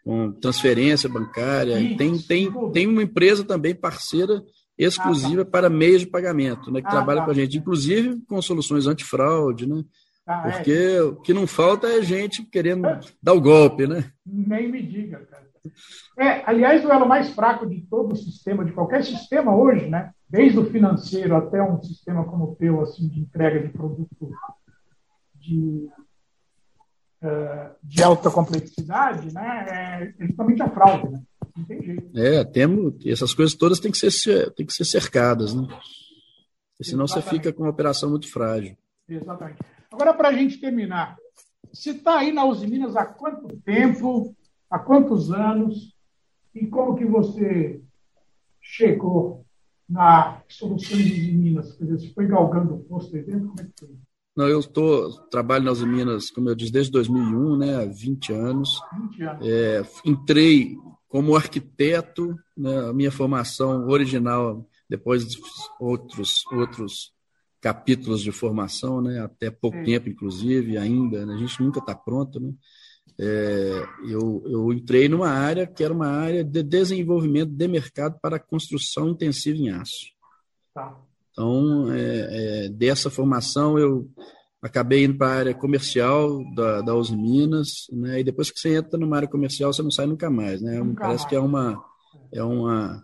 com 0.08 0.32
transferência 0.32 1.10
bancária. 1.10 1.76
Tem, 1.98 2.18
tem, 2.18 2.72
tem 2.72 2.88
uma 2.88 3.04
empresa 3.04 3.44
também 3.44 3.76
parceira 3.76 4.42
exclusiva 4.78 5.42
ah, 5.42 5.46
tá. 5.46 5.52
para 5.52 5.70
meios 5.70 6.02
de 6.02 6.08
pagamento, 6.08 6.72
né, 6.72 6.80
que 6.80 6.88
ah, 6.88 6.92
trabalha 6.92 7.20
tá. 7.20 7.26
com 7.26 7.32
a 7.32 7.34
gente, 7.34 7.58
inclusive 7.58 8.22
com 8.26 8.42
soluções 8.42 8.88
antifraude, 8.88 9.68
né? 9.68 9.84
Ah, 10.26 10.50
porque 10.50 10.72
é. 10.72 11.02
o 11.02 11.16
que 11.18 11.34
não 11.34 11.46
falta 11.46 11.88
é 11.88 12.02
gente 12.02 12.44
querendo 12.44 12.86
é. 12.86 13.00
dar 13.22 13.34
o 13.34 13.42
golpe, 13.42 13.86
né? 13.86 14.10
Nem 14.26 14.72
me 14.72 14.82
diga, 14.82 15.20
cara. 15.26 15.46
É, 16.18 16.42
aliás, 16.46 16.86
o 16.86 16.92
elo 16.92 17.08
mais 17.08 17.30
fraco 17.32 17.68
de 17.68 17.82
todo 17.82 18.14
o 18.14 18.16
sistema, 18.16 18.64
de 18.64 18.72
qualquer 18.72 19.04
sistema 19.04 19.54
hoje, 19.54 19.88
né? 19.88 20.12
Desde 20.30 20.58
o 20.58 20.66
financeiro 20.66 21.36
até 21.36 21.62
um 21.62 21.82
sistema 21.82 22.24
como 22.24 22.46
o 22.46 22.56
teu, 22.56 22.80
assim, 22.82 23.10
de 23.10 23.20
entrega 23.20 23.60
de 23.60 23.74
produto 23.74 24.32
de, 25.36 25.90
de 27.84 28.04
alta 28.04 28.30
complexidade, 28.30 29.34
né, 29.34 30.14
é 30.20 30.26
justamente 30.26 30.62
a 30.62 30.70
fraude. 30.70 31.10
Né? 31.12 31.22
Não 31.56 31.66
tem 31.66 31.82
jeito. 31.82 32.18
É, 32.18 32.44
temos, 32.44 32.94
essas 33.06 33.34
coisas 33.34 33.56
todas 33.56 33.80
têm 33.80 33.92
que 33.92 33.98
ser, 33.98 34.54
têm 34.54 34.66
que 34.66 34.74
ser 34.74 34.86
cercadas, 34.86 35.54
né? 35.56 35.64
Porque 35.64 36.92
senão 36.92 37.06
Exatamente. 37.06 37.30
você 37.30 37.36
fica 37.36 37.54
com 37.54 37.64
uma 37.64 37.72
operação 37.72 38.10
muito 38.10 38.32
frágil. 38.32 38.78
Exatamente. 39.10 39.60
Agora, 39.92 40.14
para 40.14 40.30
a 40.30 40.34
gente 40.34 40.60
terminar, 40.60 41.18
você 41.74 41.92
está 41.92 42.20
aí 42.20 42.32
na 42.32 42.46
Uzi 42.46 42.68
Minas 42.68 42.96
há 42.96 43.06
quanto 43.06 43.58
tempo, 43.58 44.36
há 44.70 44.78
quantos 44.78 45.32
anos, 45.32 45.96
e 46.54 46.68
como 46.68 46.96
que 46.96 47.06
você 47.06 47.82
chegou 48.62 49.44
na 49.90 50.42
Soluções 50.48 51.06
de 51.06 51.32
Minas? 51.32 51.74
Quer 51.74 51.86
dizer, 51.86 52.00
você 52.00 52.14
foi 52.14 52.28
galgando 52.28 52.76
o 52.76 52.80
posto 52.80 53.16
aí 53.16 53.24
dentro? 53.24 53.48
Como 53.48 53.62
é 53.62 53.64
que 53.64 53.72
foi? 53.80 53.96
Não, 54.38 54.48
eu 54.48 54.60
estou 54.60 55.12
trabalho 55.32 55.64
nas 55.64 55.82
Minas, 55.82 56.30
como 56.30 56.48
eu 56.48 56.54
disse, 56.54 56.72
desde 56.72 56.92
2001, 56.92 57.58
né, 57.58 57.76
há 57.76 57.86
20 57.86 58.34
anos. 58.34 58.80
20 59.10 59.24
anos. 59.24 59.48
É, 59.48 59.84
entrei 60.06 60.78
como 61.10 61.36
arquiteto, 61.36 62.36
né, 62.56 62.88
a 62.88 62.94
minha 62.94 63.10
formação 63.12 63.88
original, 63.88 64.64
depois 64.88 65.26
outros 65.80 66.44
outros 66.52 67.12
capítulos 67.60 68.22
de 68.22 68.32
formação, 68.32 69.02
né, 69.02 69.20
até 69.20 69.50
pouco 69.50 69.80
Sim. 69.80 69.84
tempo, 69.86 70.10
inclusive, 70.10 70.78
ainda. 70.78 71.26
Né, 71.26 71.34
a 71.34 71.38
gente 71.38 71.60
nunca 71.60 71.80
está 71.80 71.96
pronto, 71.96 72.40
né? 72.40 72.54
É, 73.20 73.88
eu, 74.08 74.44
eu 74.46 74.72
entrei 74.72 75.10
numa 75.10 75.30
área 75.30 75.66
que 75.66 75.84
era 75.84 75.92
uma 75.92 76.10
área 76.10 76.44
de 76.44 76.62
desenvolvimento 76.62 77.50
de 77.50 77.68
mercado 77.68 78.20
para 78.22 78.38
construção 78.38 79.10
intensiva 79.10 79.58
em 79.58 79.70
aço. 79.70 80.12
Tá. 80.76 80.96
Então, 81.38 81.94
é, 81.94 82.66
é, 82.66 82.70
dessa 82.70 83.12
formação, 83.12 83.78
eu 83.78 84.10
acabei 84.60 85.06
indo 85.06 85.20
para 85.20 85.28
a 85.28 85.36
área 85.36 85.54
comercial 85.54 86.44
da, 86.56 86.82
da 86.82 86.96
Uzi 86.96 87.16
Minas, 87.16 87.86
né? 87.92 88.22
E 88.22 88.24
depois 88.24 88.50
que 88.50 88.60
você 88.60 88.76
entra 88.76 88.98
numa 88.98 89.18
área 89.18 89.28
comercial, 89.28 89.72
você 89.72 89.84
não 89.84 89.92
sai 89.92 90.08
nunca 90.08 90.32
mais, 90.32 90.64
né? 90.64 90.80
Nunca 90.80 91.02
Parece 91.02 91.26
mais. 91.26 91.30
que 91.30 91.36
é 91.36 91.40
uma 91.40 91.86
é 92.34 92.44
uma 92.44 93.04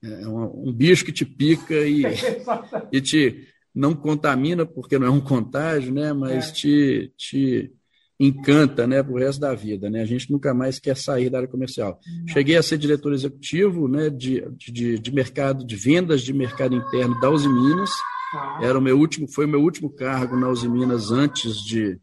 é 0.00 0.28
uma, 0.28 0.46
um 0.46 0.72
bicho 0.72 1.04
que 1.04 1.10
te 1.10 1.24
pica 1.24 1.74
e, 1.74 2.04
e 2.92 3.00
te 3.00 3.48
não 3.74 3.92
contamina 3.92 4.64
porque 4.64 4.96
não 4.96 5.08
é 5.08 5.10
um 5.10 5.20
contágio, 5.20 5.92
né? 5.92 6.12
Mas 6.12 6.50
é. 6.50 6.52
te, 6.52 7.12
te 7.16 7.72
encanta, 8.20 8.86
né, 8.86 9.02
para 9.02 9.12
o 9.12 9.18
resto 9.18 9.40
da 9.40 9.54
vida, 9.54 9.88
né? 9.88 10.02
A 10.02 10.04
gente 10.04 10.30
nunca 10.30 10.52
mais 10.52 10.80
quer 10.80 10.96
sair 10.96 11.30
da 11.30 11.38
área 11.38 11.48
comercial. 11.48 12.00
Cheguei 12.26 12.56
a 12.56 12.62
ser 12.62 12.76
diretor 12.76 13.12
executivo, 13.12 13.86
né, 13.86 14.10
de, 14.10 14.44
de, 14.56 14.98
de, 14.98 15.12
mercado, 15.12 15.64
de 15.64 15.76
vendas 15.76 16.22
de 16.22 16.32
mercado 16.32 16.74
interno 16.74 17.18
da 17.20 17.30
Uzi 17.30 17.48
Minas. 17.48 17.90
Ah. 18.34 18.58
Era 18.62 18.78
o 18.78 18.82
meu 18.82 18.98
último, 18.98 19.28
foi 19.28 19.44
o 19.44 19.48
meu 19.48 19.62
último 19.62 19.88
cargo 19.88 20.36
na 20.36 20.48
Uzi 20.48 20.68
Minas 20.68 21.12
antes 21.12 21.56
de, 21.64 21.98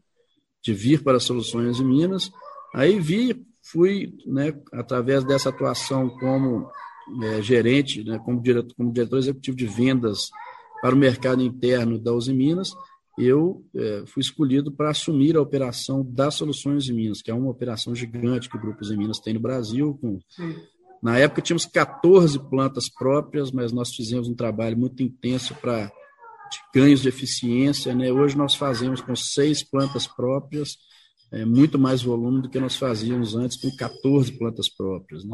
de 0.63 0.73
vir 0.73 1.03
para 1.03 1.19
Soluções 1.19 1.81
em 1.81 1.85
Minas. 1.85 2.31
Aí 2.73 2.97
vi, 2.97 3.45
fui, 3.61 4.13
né, 4.25 4.53
através 4.71 5.23
dessa 5.25 5.49
atuação 5.49 6.09
como 6.09 6.69
é, 7.23 7.41
gerente, 7.41 8.05
né, 8.05 8.19
como 8.23 8.41
diretor, 8.41 8.73
como 8.77 8.93
diretor 8.93 9.17
executivo 9.17 9.57
de 9.57 9.65
vendas 9.65 10.29
para 10.81 10.95
o 10.95 10.97
mercado 10.97 11.41
interno 11.41 11.99
da 11.99 12.13
Uzi 12.13 12.33
Minas 12.33 12.71
eu 13.17 13.65
é, 13.73 14.03
fui 14.07 14.21
escolhido 14.21 14.71
para 14.71 14.89
assumir 14.89 15.37
a 15.37 15.41
operação 15.41 16.03
das 16.03 16.35
Soluções 16.35 16.89
em 16.89 16.93
Minas, 16.93 17.21
que 17.21 17.31
é 17.31 17.33
uma 17.33 17.49
operação 17.49 17.95
gigante 17.95 18.49
que 18.49 18.57
o 18.57 18.61
Grupo 18.61 18.83
em 18.85 18.97
Minas 18.97 19.19
tem 19.19 19.33
no 19.33 19.39
Brasil. 19.39 19.97
Com... 20.01 20.19
Na 21.01 21.17
época 21.17 21.41
tínhamos 21.41 21.65
14 21.65 22.37
plantas 22.49 22.89
próprias, 22.89 23.51
mas 23.51 23.71
nós 23.71 23.95
fizemos 23.95 24.27
um 24.27 24.35
trabalho 24.35 24.77
muito 24.77 25.01
intenso 25.01 25.55
para 25.55 25.91
ganhos 26.73 27.01
de 27.01 27.07
eficiência. 27.07 27.95
Né? 27.95 28.11
Hoje 28.11 28.37
nós 28.37 28.55
fazemos 28.55 29.01
com 29.01 29.15
seis 29.15 29.63
plantas 29.63 30.05
próprias, 30.07 30.77
é, 31.31 31.45
muito 31.45 31.79
mais 31.79 32.01
volume 32.01 32.41
do 32.41 32.49
que 32.49 32.59
nós 32.59 32.75
fazíamos 32.75 33.35
antes 33.35 33.59
com 33.59 33.73
14 33.75 34.31
plantas 34.37 34.69
próprias. 34.69 35.23
Né? 35.23 35.31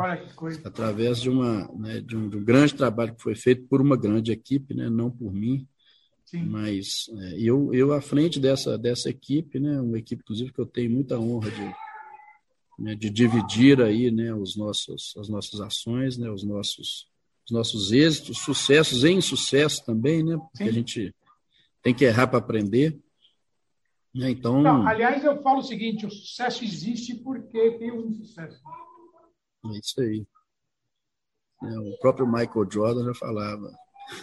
Através 0.63 1.19
de, 1.19 1.29
uma, 1.29 1.67
né, 1.77 1.99
de, 2.01 2.15
um, 2.15 2.29
de 2.29 2.37
um 2.37 2.43
grande 2.43 2.75
trabalho 2.75 3.15
que 3.15 3.21
foi 3.23 3.35
feito 3.35 3.67
por 3.67 3.81
uma 3.81 3.97
grande 3.97 4.31
equipe, 4.31 4.73
né, 4.75 4.89
não 4.89 5.09
por 5.09 5.33
mim. 5.33 5.67
Sim. 6.31 6.45
Mas 6.45 7.09
é, 7.09 7.41
eu, 7.41 7.73
eu, 7.73 7.91
à 7.91 7.99
frente 7.99 8.39
dessa, 8.39 8.77
dessa 8.77 9.09
equipe, 9.09 9.59
né, 9.59 9.81
uma 9.81 9.99
equipe, 9.99 10.21
inclusive, 10.23 10.53
que 10.53 10.59
eu 10.59 10.65
tenho 10.65 10.89
muita 10.89 11.19
honra 11.19 11.51
de, 11.51 11.75
né, 12.79 12.95
de 12.95 13.09
dividir 13.09 13.81
aí, 13.81 14.09
né, 14.09 14.33
os 14.33 14.55
nossos, 14.55 15.13
as 15.17 15.27
nossas 15.27 15.59
ações, 15.59 16.17
né, 16.17 16.31
os 16.31 16.45
nossos, 16.45 17.09
os 17.45 17.51
nossos 17.51 17.91
êxitos, 17.91 18.37
sucessos 18.37 19.03
e 19.03 19.11
insucessos 19.11 19.81
também, 19.81 20.23
né, 20.23 20.37
porque 20.37 20.63
Sim. 20.63 20.69
a 20.69 20.71
gente 20.71 21.15
tem 21.83 21.93
que 21.93 22.05
errar 22.05 22.27
para 22.27 22.39
aprender. 22.39 22.97
Né, 24.15 24.31
então, 24.31 24.61
Não, 24.61 24.87
aliás, 24.87 25.21
eu 25.25 25.41
falo 25.41 25.59
o 25.59 25.63
seguinte: 25.63 26.05
o 26.05 26.09
sucesso 26.09 26.63
existe 26.63 27.13
porque 27.13 27.71
tem 27.71 27.91
um 27.91 28.09
sucesso. 28.09 28.61
É 29.65 29.77
isso 29.77 29.99
aí. 29.99 30.25
É, 31.63 31.77
o 31.77 31.97
próprio 31.99 32.25
Michael 32.25 32.71
Jordan 32.71 33.03
já 33.03 33.13
falava. 33.15 33.69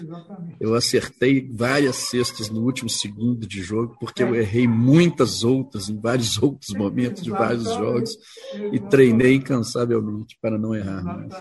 Exatamente. 0.00 0.56
Eu 0.60 0.74
acertei 0.74 1.48
várias 1.50 1.96
cestas 1.96 2.50
no 2.50 2.62
último 2.62 2.88
segundo 2.88 3.46
de 3.46 3.62
jogo, 3.62 3.96
porque 3.98 4.22
é. 4.22 4.28
eu 4.28 4.34
errei 4.34 4.66
muitas 4.66 5.44
outras 5.44 5.88
em 5.88 5.98
vários 5.98 6.36
outros 6.42 6.76
momentos 6.76 7.22
de 7.22 7.30
vários 7.30 7.64
jogos 7.64 8.16
Exatamente. 8.52 8.76
e 8.76 8.80
treinei 8.88 9.34
incansavelmente 9.34 10.38
para 10.40 10.58
não 10.58 10.74
errar 10.74 11.02
mais, 11.02 11.32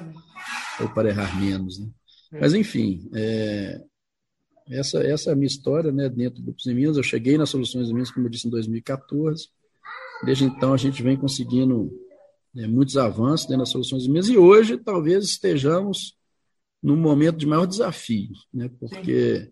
ou 0.79 0.89
para 0.89 1.09
errar 1.09 1.39
menos. 1.39 1.79
Né? 1.79 1.87
É. 2.33 2.39
Mas, 2.41 2.53
enfim, 2.53 3.09
é, 3.13 3.81
essa, 4.69 4.99
essa 4.99 5.29
é 5.29 5.33
a 5.33 5.35
minha 5.35 5.47
história 5.47 5.91
né, 5.91 6.09
dentro 6.09 6.39
do 6.39 6.45
Grupos 6.45 6.65
em 6.67 6.73
Minas. 6.73 6.97
Eu 6.97 7.03
cheguei 7.03 7.37
nas 7.37 7.49
Soluções 7.49 7.89
em 7.89 7.93
Minas, 7.93 8.11
como 8.11 8.25
eu 8.25 8.29
disse, 8.29 8.47
em 8.47 8.51
2014. 8.51 9.49
Desde 10.23 10.45
então, 10.45 10.73
a 10.73 10.77
gente 10.77 11.01
vem 11.01 11.15
conseguindo 11.15 11.91
né, 12.53 12.67
muitos 12.67 12.97
avanços 12.97 13.47
dentro 13.47 13.59
das 13.59 13.69
Soluções 13.69 14.03
em 14.03 14.09
Minas 14.09 14.29
e 14.29 14.37
hoje 14.37 14.77
talvez 14.77 15.25
estejamos 15.25 16.17
num 16.81 16.95
momento 16.95 17.37
de 17.37 17.47
maior 17.47 17.65
desafio, 17.65 18.29
né, 18.53 18.69
porque 18.79 19.41
Sim. 19.41 19.51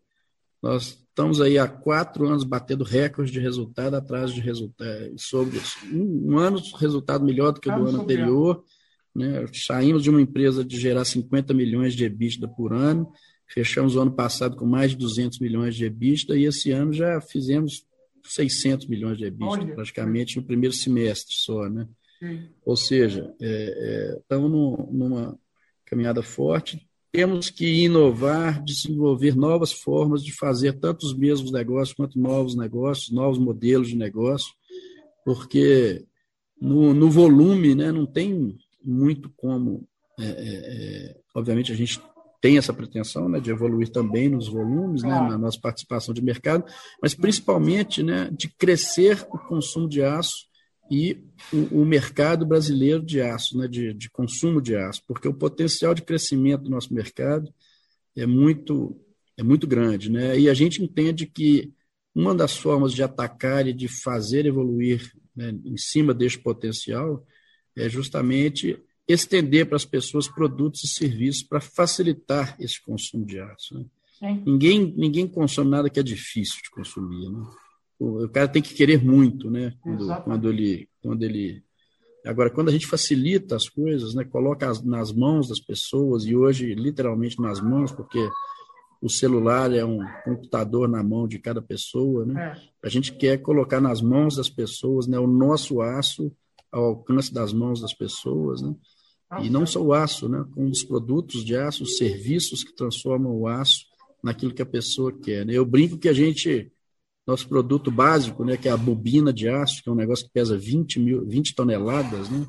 nós 0.62 1.06
estamos 1.08 1.42
aí 1.42 1.58
há 1.58 1.68
quatro 1.68 2.28
anos 2.28 2.44
batendo 2.44 2.84
recordes 2.84 3.34
de 3.34 3.40
resultado 3.40 3.96
atrás 3.96 4.32
de 4.32 4.42
resultado, 4.42 5.14
sobre 5.18 5.60
um, 5.92 6.34
um 6.34 6.38
ano 6.38 6.62
resultado 6.78 7.26
melhor 7.26 7.52
do 7.52 7.60
que 7.60 7.70
o 7.70 7.76
do 7.76 7.88
ano 7.88 8.02
anterior. 8.02 8.64
Né, 9.14 9.46
saímos 9.54 10.04
de 10.04 10.10
uma 10.10 10.22
empresa 10.22 10.64
de 10.64 10.78
gerar 10.78 11.06
50 11.06 11.54
milhões 11.54 11.94
de 11.94 12.04
EBITDA 12.04 12.50
por 12.50 12.74
ano 12.74 13.10
Fechamos 13.48 13.96
o 13.96 14.02
ano 14.02 14.12
passado 14.12 14.56
com 14.56 14.66
mais 14.66 14.92
de 14.92 14.98
200 14.98 15.40
milhões 15.40 15.76
de 15.76 15.86
EBITDA 15.86 16.36
e 16.36 16.46
esse 16.46 16.72
ano 16.72 16.92
já 16.92 17.22
fizemos 17.22 17.86
600 18.24 18.88
milhões 18.88 19.18
de 19.18 19.26
EBITDA, 19.26 19.46
Olha. 19.46 19.76
praticamente 19.76 20.38
no 20.38 20.44
primeiro 20.44 20.74
semestre 20.74 21.36
só, 21.36 21.70
né? 21.70 21.88
Sim. 22.20 22.50
Ou 22.66 22.76
seja, 22.76 23.34
é, 23.40 23.46
é, 23.48 24.18
estamos 24.20 24.50
numa 24.50 25.38
caminhada 25.86 26.24
forte. 26.24 26.88
Temos 27.16 27.50
que 27.50 27.84
inovar, 27.86 28.62
desenvolver 28.62 29.38
novas 29.38 29.72
formas 29.72 30.22
de 30.22 30.34
fazer 30.34 30.74
tanto 30.74 31.06
os 31.06 31.18
mesmos 31.18 31.50
negócios 31.50 31.96
quanto 31.96 32.20
novos 32.20 32.56
negócios, 32.58 33.10
novos 33.10 33.38
modelos 33.38 33.88
de 33.88 33.96
negócio, 33.96 34.54
porque 35.24 36.04
no, 36.60 36.94
no 36.94 37.10
volume 37.10 37.74
né, 37.74 37.90
não 37.90 38.06
tem 38.06 38.58
muito 38.84 39.32
como. 39.38 39.88
É, 40.20 40.26
é, 40.26 40.30
é 40.30 41.18
obviamente, 41.34 41.72
a 41.72 41.76
gente 41.76 42.02
tem 42.42 42.58
essa 42.58 42.74
pretensão 42.74 43.30
né, 43.30 43.40
de 43.40 43.50
evoluir 43.50 43.90
também 43.90 44.28
nos 44.28 44.50
volumes, 44.50 45.02
né, 45.02 45.10
na 45.10 45.38
nossa 45.38 45.60
participação 45.60 46.14
de 46.14 46.22
mercado, 46.22 46.66
mas 47.02 47.16
principalmente 47.16 48.04
né, 48.04 48.30
de 48.38 48.50
crescer 48.50 49.26
o 49.32 49.40
consumo 49.40 49.88
de 49.88 50.04
aço 50.04 50.46
e 50.90 51.18
o, 51.52 51.82
o 51.82 51.86
mercado 51.86 52.46
brasileiro 52.46 53.04
de 53.04 53.22
aço, 53.22 53.58
né, 53.58 53.68
de, 53.68 53.94
de 53.94 54.10
consumo 54.10 54.62
de 54.62 54.76
aço, 54.76 55.02
porque 55.08 55.28
o 55.28 55.34
potencial 55.34 55.94
de 55.94 56.02
crescimento 56.02 56.64
do 56.64 56.70
nosso 56.70 56.94
mercado 56.94 57.52
é 58.16 58.26
muito, 58.26 59.00
é 59.38 59.44
muito 59.44 59.68
grande. 59.68 60.12
Né, 60.12 60.40
e 60.40 60.50
a 60.50 60.54
gente 60.54 60.84
entende 60.84 61.26
que 61.26 61.74
uma 62.14 62.34
das 62.34 62.56
formas 62.56 62.94
de 62.94 63.04
atacar 63.04 63.68
e 63.68 63.74
de 63.74 63.88
fazer 63.88 64.46
evoluir 64.46 65.12
né, 65.36 65.54
em 65.66 65.78
cima 65.78 66.14
deste 66.14 66.40
potencial 66.40 67.26
é 67.76 67.90
justamente 67.90 68.82
estender 69.08 69.68
para 69.68 69.76
as 69.76 69.86
pessoas 69.86 70.28
produtos 70.28 70.84
e 70.84 70.88
serviços 70.88 71.44
para 71.44 71.60
facilitar 71.60 72.56
esse 72.60 72.82
consumo 72.82 73.26
de 73.26 73.40
aço. 73.40 73.76
Né? 73.76 74.42
Ninguém, 74.46 74.94
ninguém 74.96 75.28
consome 75.28 75.70
nada 75.70 75.90
que 75.90 76.00
é 76.00 76.04
difícil 76.04 76.62
de 76.64 76.70
consumir. 76.72 77.30
Né? 77.30 77.46
O, 78.00 78.28
cara 78.30 78.48
tem 78.48 78.62
que 78.62 78.74
querer 78.74 79.04
muito, 79.04 79.50
né? 79.50 79.74
Quando, 79.82 80.24
quando, 80.24 80.50
ele, 80.50 80.90
quando 81.02 81.24
ele. 81.24 81.64
Agora, 82.26 82.50
quando 82.50 82.70
a 82.70 82.72
gente 82.72 82.88
facilita 82.88 83.56
as 83.56 83.70
coisas, 83.70 84.14
né? 84.14 84.24
coloca 84.24 84.70
as, 84.70 84.84
nas 84.84 85.12
mãos 85.12 85.48
das 85.48 85.60
pessoas, 85.60 86.26
e 86.26 86.36
hoje, 86.36 86.74
literalmente 86.74 87.40
nas 87.40 87.62
mãos, 87.62 87.92
porque 87.92 88.20
o 89.02 89.10
celular 89.10 89.72
é 89.72 89.86
um 89.86 90.00
computador 90.24 90.90
na 90.90 91.04
mão 91.04 91.28
de 91.28 91.40
cada 91.40 91.62
pessoa, 91.62 92.26
né? 92.26 92.58
É. 92.58 92.88
A 92.88 92.90
gente 92.90 93.14
quer 93.14 93.38
colocar 93.38 93.80
nas 93.80 94.02
mãos 94.02 94.36
das 94.36 94.50
pessoas 94.50 95.08
né, 95.08 95.20
o 95.20 95.28
nosso 95.28 95.82
aço 95.82 96.32
ao 96.72 96.86
alcance 96.86 97.34
das 97.34 97.54
mãos 97.54 97.82
das 97.82 97.94
pessoas, 97.94 98.62
né? 98.62 98.76
E 99.42 99.50
não 99.50 99.66
só 99.66 99.82
o 99.82 99.94
aço, 99.94 100.30
né? 100.30 100.46
com 100.54 100.70
os 100.70 100.84
produtos 100.84 101.44
de 101.44 101.56
aço, 101.56 101.84
os 101.84 101.98
serviços 101.98 102.64
que 102.64 102.76
transformam 102.76 103.36
o 103.36 103.48
aço 103.48 103.86
naquilo 104.24 104.54
que 104.54 104.62
a 104.62 104.66
pessoa 104.66 105.12
quer. 105.12 105.46
Né? 105.46 105.54
Eu 105.54 105.66
brinco 105.66 105.98
que 105.98 106.08
a 106.08 106.14
gente, 106.14 106.72
nosso 107.26 107.48
produto 107.48 107.90
básico, 107.90 108.44
né, 108.44 108.56
que 108.56 108.68
é 108.68 108.72
a 108.72 108.78
bobina 108.78 109.34
de 109.34 109.50
aço, 109.50 109.82
que 109.82 109.90
é 109.90 109.92
um 109.92 109.96
negócio 109.96 110.26
que 110.26 110.32
pesa 110.32 110.58
20, 110.58 111.00
mil, 111.00 111.26
20 111.26 111.56
toneladas, 111.56 112.30
né? 112.30 112.46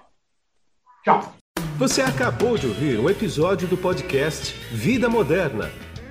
Tchau. 1.04 1.34
Você 1.78 2.02
acabou 2.02 2.58
de 2.58 2.68
ouvir 2.68 2.98
um 3.00 3.10
episódio 3.10 3.68
do 3.68 3.76
podcast 3.78 4.54
Vida 4.72 5.10
Moderna 5.10 5.70